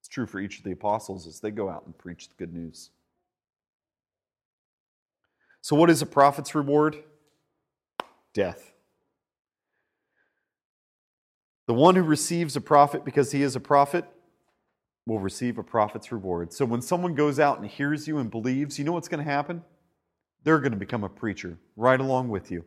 It's 0.00 0.08
true 0.08 0.26
for 0.26 0.40
each 0.40 0.58
of 0.58 0.64
the 0.64 0.72
apostles 0.72 1.26
as 1.26 1.40
they 1.40 1.50
go 1.50 1.68
out 1.68 1.84
and 1.86 1.96
preach 1.96 2.28
the 2.28 2.34
good 2.34 2.54
news. 2.54 2.90
So, 5.60 5.76
what 5.76 5.90
is 5.90 6.00
a 6.02 6.06
prophet's 6.06 6.54
reward? 6.54 6.96
Death. 8.32 8.69
The 11.70 11.74
one 11.74 11.94
who 11.94 12.02
receives 12.02 12.56
a 12.56 12.60
prophet 12.60 13.04
because 13.04 13.30
he 13.30 13.42
is 13.42 13.54
a 13.54 13.60
prophet 13.60 14.04
will 15.06 15.20
receive 15.20 15.56
a 15.56 15.62
prophet's 15.62 16.10
reward. 16.10 16.52
So, 16.52 16.64
when 16.64 16.82
someone 16.82 17.14
goes 17.14 17.38
out 17.38 17.60
and 17.60 17.70
hears 17.70 18.08
you 18.08 18.18
and 18.18 18.28
believes, 18.28 18.76
you 18.76 18.84
know 18.84 18.90
what's 18.90 19.06
going 19.06 19.24
to 19.24 19.30
happen? 19.30 19.62
They're 20.42 20.58
going 20.58 20.72
to 20.72 20.76
become 20.76 21.04
a 21.04 21.08
preacher 21.08 21.58
right 21.76 22.00
along 22.00 22.28
with 22.28 22.50
you. 22.50 22.64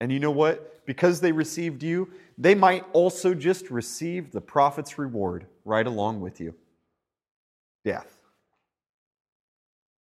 And 0.00 0.10
you 0.10 0.18
know 0.18 0.32
what? 0.32 0.84
Because 0.86 1.20
they 1.20 1.30
received 1.30 1.84
you, 1.84 2.10
they 2.36 2.56
might 2.56 2.84
also 2.92 3.32
just 3.32 3.70
receive 3.70 4.32
the 4.32 4.40
prophet's 4.40 4.98
reward 4.98 5.46
right 5.64 5.86
along 5.86 6.22
with 6.22 6.40
you 6.40 6.52
death. 7.84 8.18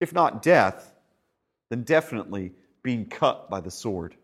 If 0.01 0.15
not 0.15 0.41
death, 0.41 0.95
then 1.69 1.83
definitely 1.83 2.53
being 2.83 3.05
cut 3.05 3.51
by 3.51 3.61
the 3.61 3.71
sword 3.71 4.17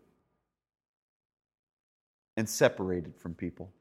and 2.37 2.47
separated 2.47 3.15
from 3.17 3.33
people. 3.33 3.71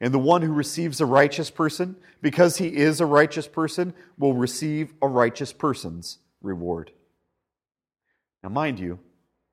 And 0.00 0.12
the 0.12 0.18
one 0.18 0.42
who 0.42 0.52
receives 0.52 1.00
a 1.00 1.06
righteous 1.06 1.50
person, 1.50 1.96
because 2.20 2.58
he 2.58 2.68
is 2.68 3.00
a 3.00 3.06
righteous 3.06 3.48
person, 3.48 3.94
will 4.18 4.34
receive 4.34 4.92
a 5.00 5.08
righteous 5.08 5.52
person's 5.52 6.18
reward. 6.42 6.90
Now, 8.42 8.50
mind 8.50 8.78
you, 8.78 8.98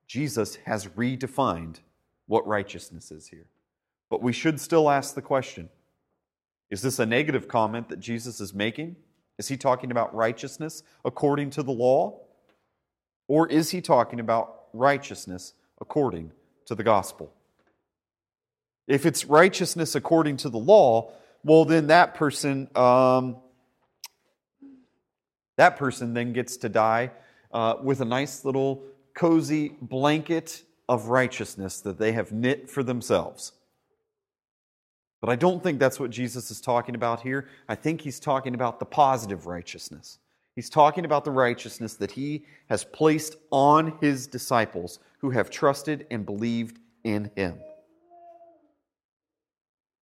Jesus 0.08 0.58
has 0.65 0.88
redefined 0.88 1.80
what 2.28 2.46
righteousness 2.46 3.12
is 3.12 3.28
here. 3.28 3.48
But 4.10 4.22
we 4.22 4.34
should 4.34 4.60
still 4.60 4.89
ask 4.89 5.15
the 5.15 5.22
question 5.22 5.69
is 6.69 6.82
this 6.82 7.00
a 7.00 7.06
negative 7.06 7.48
comment 7.48 7.89
that 7.89 8.00
Jesus 8.00 8.41
is 8.41 8.54
making? 8.54 8.96
Is 9.38 9.48
he 9.48 9.58
talking 9.58 9.91
about 9.91 10.13
righteousness 10.15 10.84
according 11.06 11.52
to 11.52 11.63
the 11.63 11.72
law? 11.72 12.19
Or 13.28 13.48
is 13.48 13.72
he 13.72 13.82
talking 13.82 14.19
about 14.19 14.65
righteousness 14.74 15.54
according 15.84 16.32
to 16.65 16.76
the 16.76 16.84
gospel? 16.84 17.34
If 18.88 19.06
it's 19.06 19.26
righteousness 19.26 19.96
according 19.96 20.38
to 20.38 20.50
the 20.50 20.58
law, 20.58 21.12
well, 21.43 21.65
then 21.65 21.88
that 21.88 22.15
person, 22.15 22.69
um, 22.76 23.36
that 25.58 25.76
person 25.78 26.13
then 26.13 26.32
gets 26.32 26.58
to 26.58 26.69
die 26.69 27.12
uh, 27.52 27.76
with 27.84 28.00
a 28.00 28.06
nice 28.06 28.46
little 28.46 28.82
cozy 29.13 29.76
blanket 29.82 30.63
of 30.88 31.10
righteousness 31.10 31.82
that 31.82 32.00
they 32.00 32.13
have 32.13 32.32
knit 32.32 32.69
for 32.69 32.82
themselves. 32.82 33.52
But 35.19 35.30
I 35.30 35.36
don't 35.36 35.62
think 35.62 35.80
that's 35.80 36.00
what 36.00 36.10
Jesus 36.10 36.50
is 36.50 36.60
talking 36.62 36.96
about 36.96 37.22
here. 37.22 37.48
I 37.67 37.76
think 37.76 38.02
he's 38.02 38.19
talking 38.19 38.56
about 38.56 38.80
the 38.80 38.86
positive 38.86 39.48
righteousness. 39.48 40.17
He's 40.56 40.70
talking 40.70 41.06
about 41.06 41.26
the 41.26 41.32
righteousness 41.32 41.96
that 41.96 42.12
he 42.12 42.46
has 42.70 42.84
placed 42.84 43.38
on 43.52 43.98
his 44.02 44.28
disciples 44.28 45.00
who 45.20 45.32
have 45.32 45.50
trusted 45.50 46.06
and 46.12 46.26
believed 46.26 46.80
in 47.04 47.32
him. 47.36 47.60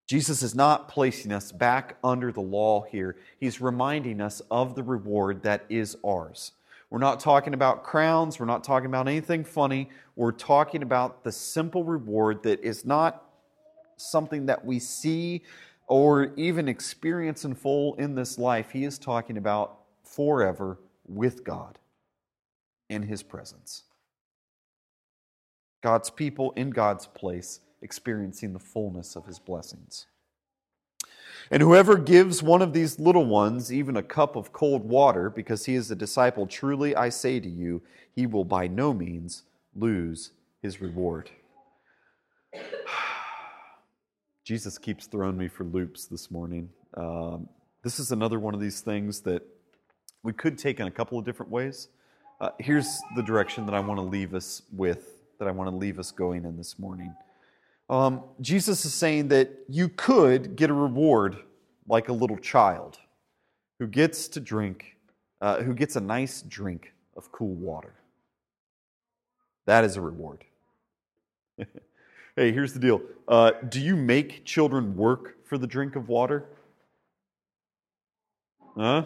Jesus 0.07 0.43
is 0.43 0.53
not 0.53 0.89
placing 0.89 1.31
us 1.31 1.53
back 1.53 1.95
under 2.03 2.33
the 2.33 2.41
law 2.41 2.83
here. 2.83 3.15
He's 3.39 3.61
reminding 3.61 4.19
us 4.19 4.41
of 4.51 4.75
the 4.75 4.83
reward 4.83 5.43
that 5.43 5.63
is 5.69 5.95
ours. 6.05 6.51
We're 6.89 6.99
not 6.99 7.21
talking 7.21 7.53
about 7.53 7.83
crowns. 7.83 8.37
We're 8.37 8.45
not 8.45 8.65
talking 8.65 8.87
about 8.87 9.07
anything 9.07 9.45
funny. 9.45 9.89
We're 10.17 10.33
talking 10.33 10.83
about 10.83 11.23
the 11.23 11.31
simple 11.31 11.85
reward 11.85 12.43
that 12.43 12.59
is 12.61 12.83
not 12.83 13.23
something 13.95 14.47
that 14.47 14.65
we 14.65 14.79
see 14.79 15.43
or 15.87 16.33
even 16.35 16.67
experience 16.67 17.45
in 17.45 17.55
full 17.55 17.95
in 17.95 18.13
this 18.13 18.37
life. 18.37 18.71
He 18.71 18.83
is 18.83 18.99
talking 18.99 19.37
about 19.37 19.80
forever 20.15 20.79
with 21.07 21.43
God 21.43 21.79
in 22.89 23.03
His 23.03 23.23
presence. 23.23 23.83
God's 25.81 26.09
people 26.09 26.51
in 26.55 26.69
God's 26.69 27.07
place 27.07 27.61
experiencing 27.81 28.53
the 28.53 28.59
fullness 28.59 29.15
of 29.15 29.25
His 29.25 29.39
blessings. 29.39 30.05
And 31.49 31.61
whoever 31.61 31.97
gives 31.97 32.43
one 32.43 32.61
of 32.61 32.73
these 32.73 32.99
little 32.99 33.25
ones 33.25 33.73
even 33.73 33.97
a 33.97 34.03
cup 34.03 34.35
of 34.35 34.53
cold 34.53 34.85
water 34.85 35.29
because 35.29 35.65
he 35.65 35.75
is 35.75 35.89
a 35.89 35.95
disciple, 35.95 36.45
truly 36.45 36.95
I 36.95 37.09
say 37.09 37.39
to 37.39 37.49
you, 37.49 37.81
he 38.15 38.27
will 38.27 38.45
by 38.45 38.67
no 38.67 38.93
means 38.93 39.43
lose 39.75 40.31
his 40.61 40.81
reward. 40.81 41.29
Jesus 44.45 44.77
keeps 44.77 45.07
throwing 45.07 45.37
me 45.37 45.47
for 45.47 45.63
loops 45.63 46.05
this 46.05 46.29
morning. 46.31 46.69
Um, 46.95 47.47
this 47.83 47.99
is 47.99 48.11
another 48.11 48.39
one 48.39 48.53
of 48.53 48.59
these 48.59 48.81
things 48.81 49.21
that 49.21 49.43
we 50.23 50.33
could 50.33 50.57
take 50.57 50.79
in 50.79 50.87
a 50.87 50.91
couple 50.91 51.17
of 51.17 51.25
different 51.25 51.51
ways. 51.51 51.89
Uh, 52.39 52.49
here's 52.59 53.01
the 53.15 53.23
direction 53.23 53.65
that 53.65 53.75
I 53.75 53.79
want 53.79 53.99
to 53.99 54.03
leave 54.03 54.33
us 54.33 54.63
with, 54.71 55.21
that 55.39 55.47
I 55.47 55.51
want 55.51 55.69
to 55.69 55.75
leave 55.75 55.99
us 55.99 56.11
going 56.11 56.45
in 56.45 56.57
this 56.57 56.79
morning. 56.79 57.13
Um, 57.89 58.23
Jesus 58.39 58.85
is 58.85 58.93
saying 58.93 59.27
that 59.29 59.51
you 59.67 59.89
could 59.89 60.55
get 60.55 60.69
a 60.69 60.73
reward 60.73 61.37
like 61.87 62.09
a 62.09 62.13
little 62.13 62.37
child 62.37 62.97
who 63.79 63.87
gets 63.87 64.27
to 64.29 64.39
drink, 64.39 64.95
uh, 65.41 65.61
who 65.61 65.73
gets 65.73 65.95
a 65.95 65.99
nice 65.99 66.41
drink 66.43 66.93
of 67.17 67.31
cool 67.31 67.53
water. 67.53 67.93
That 69.65 69.83
is 69.83 69.97
a 69.97 70.01
reward. 70.01 70.43
hey, 71.57 72.51
here's 72.51 72.73
the 72.73 72.79
deal 72.79 73.01
uh, 73.27 73.51
Do 73.67 73.79
you 73.79 73.95
make 73.95 74.45
children 74.45 74.95
work 74.95 75.45
for 75.45 75.57
the 75.57 75.67
drink 75.67 75.95
of 75.95 76.07
water? 76.07 76.45
Huh? 78.77 79.05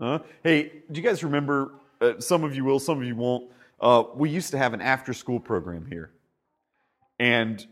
Huh? 0.00 0.20
Hey, 0.44 0.70
do 0.90 1.00
you 1.00 1.06
guys 1.06 1.24
remember? 1.24 1.72
Uh, 2.00 2.20
some 2.20 2.44
of 2.44 2.54
you 2.54 2.64
will, 2.64 2.78
some 2.78 2.98
of 2.98 3.04
you 3.04 3.16
won't. 3.16 3.50
Uh, 3.80 4.04
we 4.14 4.30
used 4.30 4.52
to 4.52 4.58
have 4.58 4.72
an 4.72 4.80
after 4.80 5.12
school 5.12 5.40
program 5.40 5.86
here. 5.86 6.12
And 7.18 7.66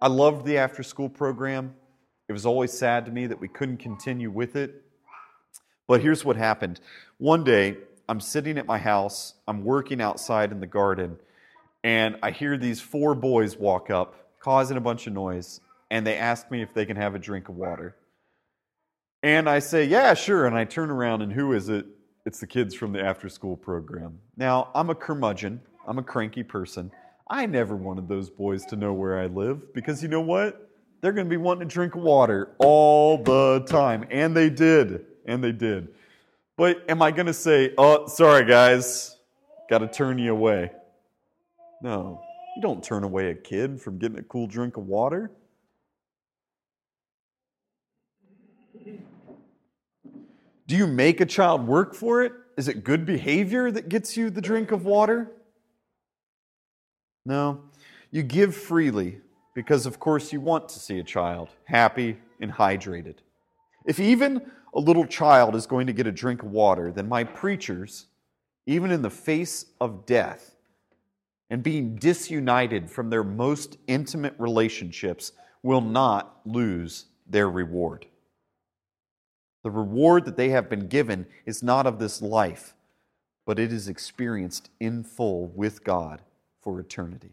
I 0.00 0.08
loved 0.08 0.46
the 0.46 0.58
after 0.58 0.82
school 0.82 1.10
program. 1.10 1.74
It 2.28 2.32
was 2.32 2.46
always 2.46 2.72
sad 2.72 3.04
to 3.04 3.12
me 3.12 3.26
that 3.26 3.38
we 3.38 3.48
couldn't 3.48 3.78
continue 3.78 4.30
with 4.30 4.56
it. 4.56 4.82
But 5.86 6.00
here's 6.00 6.24
what 6.24 6.36
happened. 6.36 6.80
One 7.18 7.44
day, 7.44 7.76
I'm 8.08 8.20
sitting 8.20 8.56
at 8.56 8.66
my 8.66 8.78
house, 8.78 9.34
I'm 9.46 9.62
working 9.62 10.00
outside 10.00 10.52
in 10.52 10.60
the 10.60 10.66
garden, 10.66 11.18
and 11.82 12.16
I 12.22 12.30
hear 12.30 12.56
these 12.56 12.80
four 12.80 13.14
boys 13.14 13.58
walk 13.58 13.90
up, 13.90 14.14
causing 14.40 14.78
a 14.78 14.80
bunch 14.80 15.06
of 15.06 15.12
noise, 15.12 15.60
and 15.90 16.06
they 16.06 16.16
ask 16.16 16.50
me 16.50 16.62
if 16.62 16.72
they 16.72 16.86
can 16.86 16.96
have 16.96 17.14
a 17.14 17.18
drink 17.18 17.50
of 17.50 17.56
water. 17.56 17.94
And 19.24 19.48
I 19.48 19.58
say, 19.58 19.86
Yeah, 19.86 20.12
sure. 20.12 20.46
And 20.46 20.54
I 20.54 20.64
turn 20.64 20.90
around, 20.90 21.22
and 21.22 21.32
who 21.32 21.54
is 21.54 21.70
it? 21.70 21.86
It's 22.26 22.40
the 22.40 22.46
kids 22.46 22.74
from 22.74 22.92
the 22.92 23.02
after 23.02 23.30
school 23.30 23.56
program. 23.56 24.18
Now, 24.36 24.68
I'm 24.74 24.90
a 24.90 24.94
curmudgeon, 24.94 25.62
I'm 25.88 25.98
a 25.98 26.02
cranky 26.02 26.42
person. 26.42 26.92
I 27.30 27.46
never 27.46 27.74
wanted 27.74 28.06
those 28.06 28.28
boys 28.28 28.66
to 28.66 28.76
know 28.76 28.92
where 28.92 29.18
I 29.18 29.26
live 29.26 29.72
because 29.72 30.02
you 30.02 30.10
know 30.10 30.20
what? 30.20 30.70
They're 31.00 31.12
going 31.12 31.26
to 31.26 31.30
be 31.30 31.38
wanting 31.38 31.66
to 31.66 31.72
drink 31.72 31.96
water 31.96 32.54
all 32.58 33.16
the 33.16 33.64
time. 33.66 34.06
And 34.10 34.36
they 34.36 34.50
did. 34.50 35.06
And 35.24 35.42
they 35.42 35.52
did. 35.52 35.88
But 36.58 36.84
am 36.90 37.00
I 37.00 37.10
going 37.10 37.26
to 37.26 37.34
say, 37.34 37.72
oh, 37.78 38.06
sorry, 38.06 38.44
guys, 38.44 39.16
got 39.70 39.78
to 39.78 39.88
turn 39.88 40.18
you 40.18 40.32
away? 40.32 40.70
No. 41.80 42.20
You 42.56 42.62
don't 42.62 42.84
turn 42.84 43.04
away 43.04 43.30
a 43.30 43.34
kid 43.34 43.80
from 43.80 43.98
getting 43.98 44.18
a 44.18 44.22
cool 44.22 44.46
drink 44.46 44.76
of 44.76 44.86
water. 44.86 45.30
Do 50.66 50.76
you 50.76 50.86
make 50.86 51.20
a 51.20 51.26
child 51.26 51.66
work 51.66 51.94
for 51.94 52.22
it? 52.22 52.32
Is 52.56 52.68
it 52.68 52.84
good 52.84 53.04
behavior 53.04 53.70
that 53.70 53.88
gets 53.88 54.16
you 54.16 54.30
the 54.30 54.40
drink 54.40 54.70
of 54.70 54.84
water? 54.84 55.30
No, 57.26 57.62
you 58.10 58.22
give 58.22 58.54
freely 58.54 59.20
because, 59.54 59.86
of 59.86 59.98
course, 59.98 60.32
you 60.32 60.40
want 60.40 60.68
to 60.70 60.78
see 60.78 60.98
a 60.98 61.04
child 61.04 61.48
happy 61.64 62.18
and 62.40 62.52
hydrated. 62.52 63.16
If 63.86 64.00
even 64.00 64.50
a 64.74 64.80
little 64.80 65.06
child 65.06 65.54
is 65.54 65.66
going 65.66 65.86
to 65.86 65.92
get 65.92 66.06
a 66.06 66.12
drink 66.12 66.42
of 66.42 66.50
water, 66.50 66.90
then 66.90 67.08
my 67.08 67.24
preachers, 67.24 68.06
even 68.66 68.90
in 68.90 69.02
the 69.02 69.10
face 69.10 69.66
of 69.80 70.06
death 70.06 70.56
and 71.50 71.62
being 71.62 71.96
disunited 71.96 72.90
from 72.90 73.10
their 73.10 73.22
most 73.24 73.76
intimate 73.86 74.34
relationships, 74.38 75.32
will 75.62 75.82
not 75.82 76.40
lose 76.44 77.06
their 77.26 77.50
reward. 77.50 78.06
The 79.64 79.70
reward 79.70 80.26
that 80.26 80.36
they 80.36 80.50
have 80.50 80.68
been 80.68 80.88
given 80.88 81.26
is 81.46 81.62
not 81.62 81.86
of 81.86 81.98
this 81.98 82.20
life, 82.20 82.74
but 83.46 83.58
it 83.58 83.72
is 83.72 83.88
experienced 83.88 84.68
in 84.78 85.02
full 85.02 85.48
with 85.48 85.82
God 85.82 86.20
for 86.60 86.78
eternity. 86.78 87.32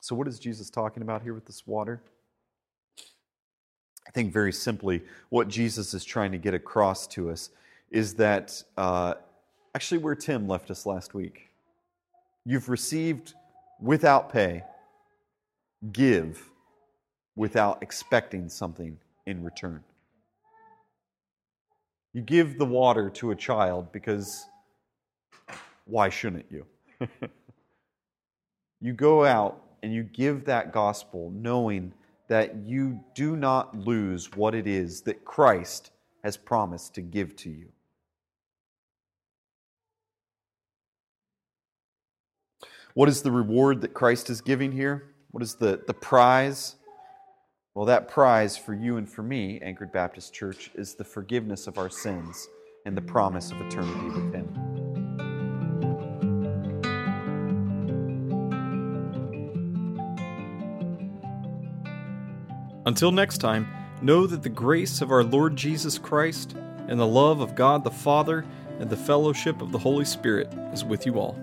So, 0.00 0.16
what 0.16 0.26
is 0.26 0.38
Jesus 0.38 0.70
talking 0.70 1.02
about 1.02 1.22
here 1.22 1.34
with 1.34 1.44
this 1.44 1.66
water? 1.66 2.00
I 4.06 4.10
think 4.10 4.32
very 4.32 4.54
simply, 4.54 5.02
what 5.28 5.48
Jesus 5.48 5.92
is 5.92 6.02
trying 6.02 6.32
to 6.32 6.38
get 6.38 6.54
across 6.54 7.06
to 7.08 7.30
us 7.30 7.50
is 7.90 8.14
that 8.14 8.62
uh, 8.78 9.14
actually 9.74 9.98
where 9.98 10.14
Tim 10.14 10.48
left 10.48 10.70
us 10.70 10.86
last 10.86 11.12
week. 11.12 11.50
You've 12.46 12.70
received 12.70 13.34
without 13.78 14.32
pay, 14.32 14.64
give 15.92 16.42
without 17.38 17.80
expecting 17.82 18.48
something 18.48 18.98
in 19.26 19.44
return. 19.44 19.80
You 22.12 22.20
give 22.20 22.58
the 22.58 22.64
water 22.64 23.08
to 23.10 23.30
a 23.30 23.36
child 23.36 23.92
because 23.92 24.44
why 25.84 26.08
shouldn't 26.08 26.46
you? 26.50 26.66
you 28.80 28.92
go 28.92 29.24
out 29.24 29.62
and 29.84 29.94
you 29.94 30.02
give 30.02 30.46
that 30.46 30.72
gospel 30.72 31.30
knowing 31.32 31.92
that 32.26 32.56
you 32.56 32.98
do 33.14 33.36
not 33.36 33.78
lose 33.78 34.32
what 34.34 34.52
it 34.52 34.66
is 34.66 35.02
that 35.02 35.24
Christ 35.24 35.92
has 36.24 36.36
promised 36.36 36.92
to 36.96 37.02
give 37.02 37.36
to 37.36 37.50
you. 37.50 37.68
What 42.94 43.08
is 43.08 43.22
the 43.22 43.30
reward 43.30 43.80
that 43.82 43.94
Christ 43.94 44.28
is 44.28 44.40
giving 44.40 44.72
here? 44.72 45.14
What 45.30 45.44
is 45.44 45.54
the, 45.54 45.80
the 45.86 45.94
prize? 45.94 46.74
Well, 47.78 47.86
that 47.86 48.08
prize 48.08 48.56
for 48.56 48.74
you 48.74 48.96
and 48.96 49.08
for 49.08 49.22
me, 49.22 49.60
Anchored 49.62 49.92
Baptist 49.92 50.34
Church, 50.34 50.72
is 50.74 50.96
the 50.96 51.04
forgiveness 51.04 51.68
of 51.68 51.78
our 51.78 51.88
sins 51.88 52.48
and 52.84 52.96
the 52.96 53.00
promise 53.00 53.52
of 53.52 53.60
eternity 53.60 54.08
with 54.08 54.34
Him. 54.34 54.48
Until 62.84 63.12
next 63.12 63.38
time, 63.38 63.68
know 64.02 64.26
that 64.26 64.42
the 64.42 64.48
grace 64.48 65.00
of 65.00 65.12
our 65.12 65.22
Lord 65.22 65.54
Jesus 65.54 65.98
Christ 65.98 66.56
and 66.88 66.98
the 66.98 67.06
love 67.06 67.40
of 67.40 67.54
God 67.54 67.84
the 67.84 67.92
Father 67.92 68.44
and 68.80 68.90
the 68.90 68.96
fellowship 68.96 69.62
of 69.62 69.70
the 69.70 69.78
Holy 69.78 70.04
Spirit 70.04 70.52
is 70.72 70.84
with 70.84 71.06
you 71.06 71.20
all. 71.20 71.38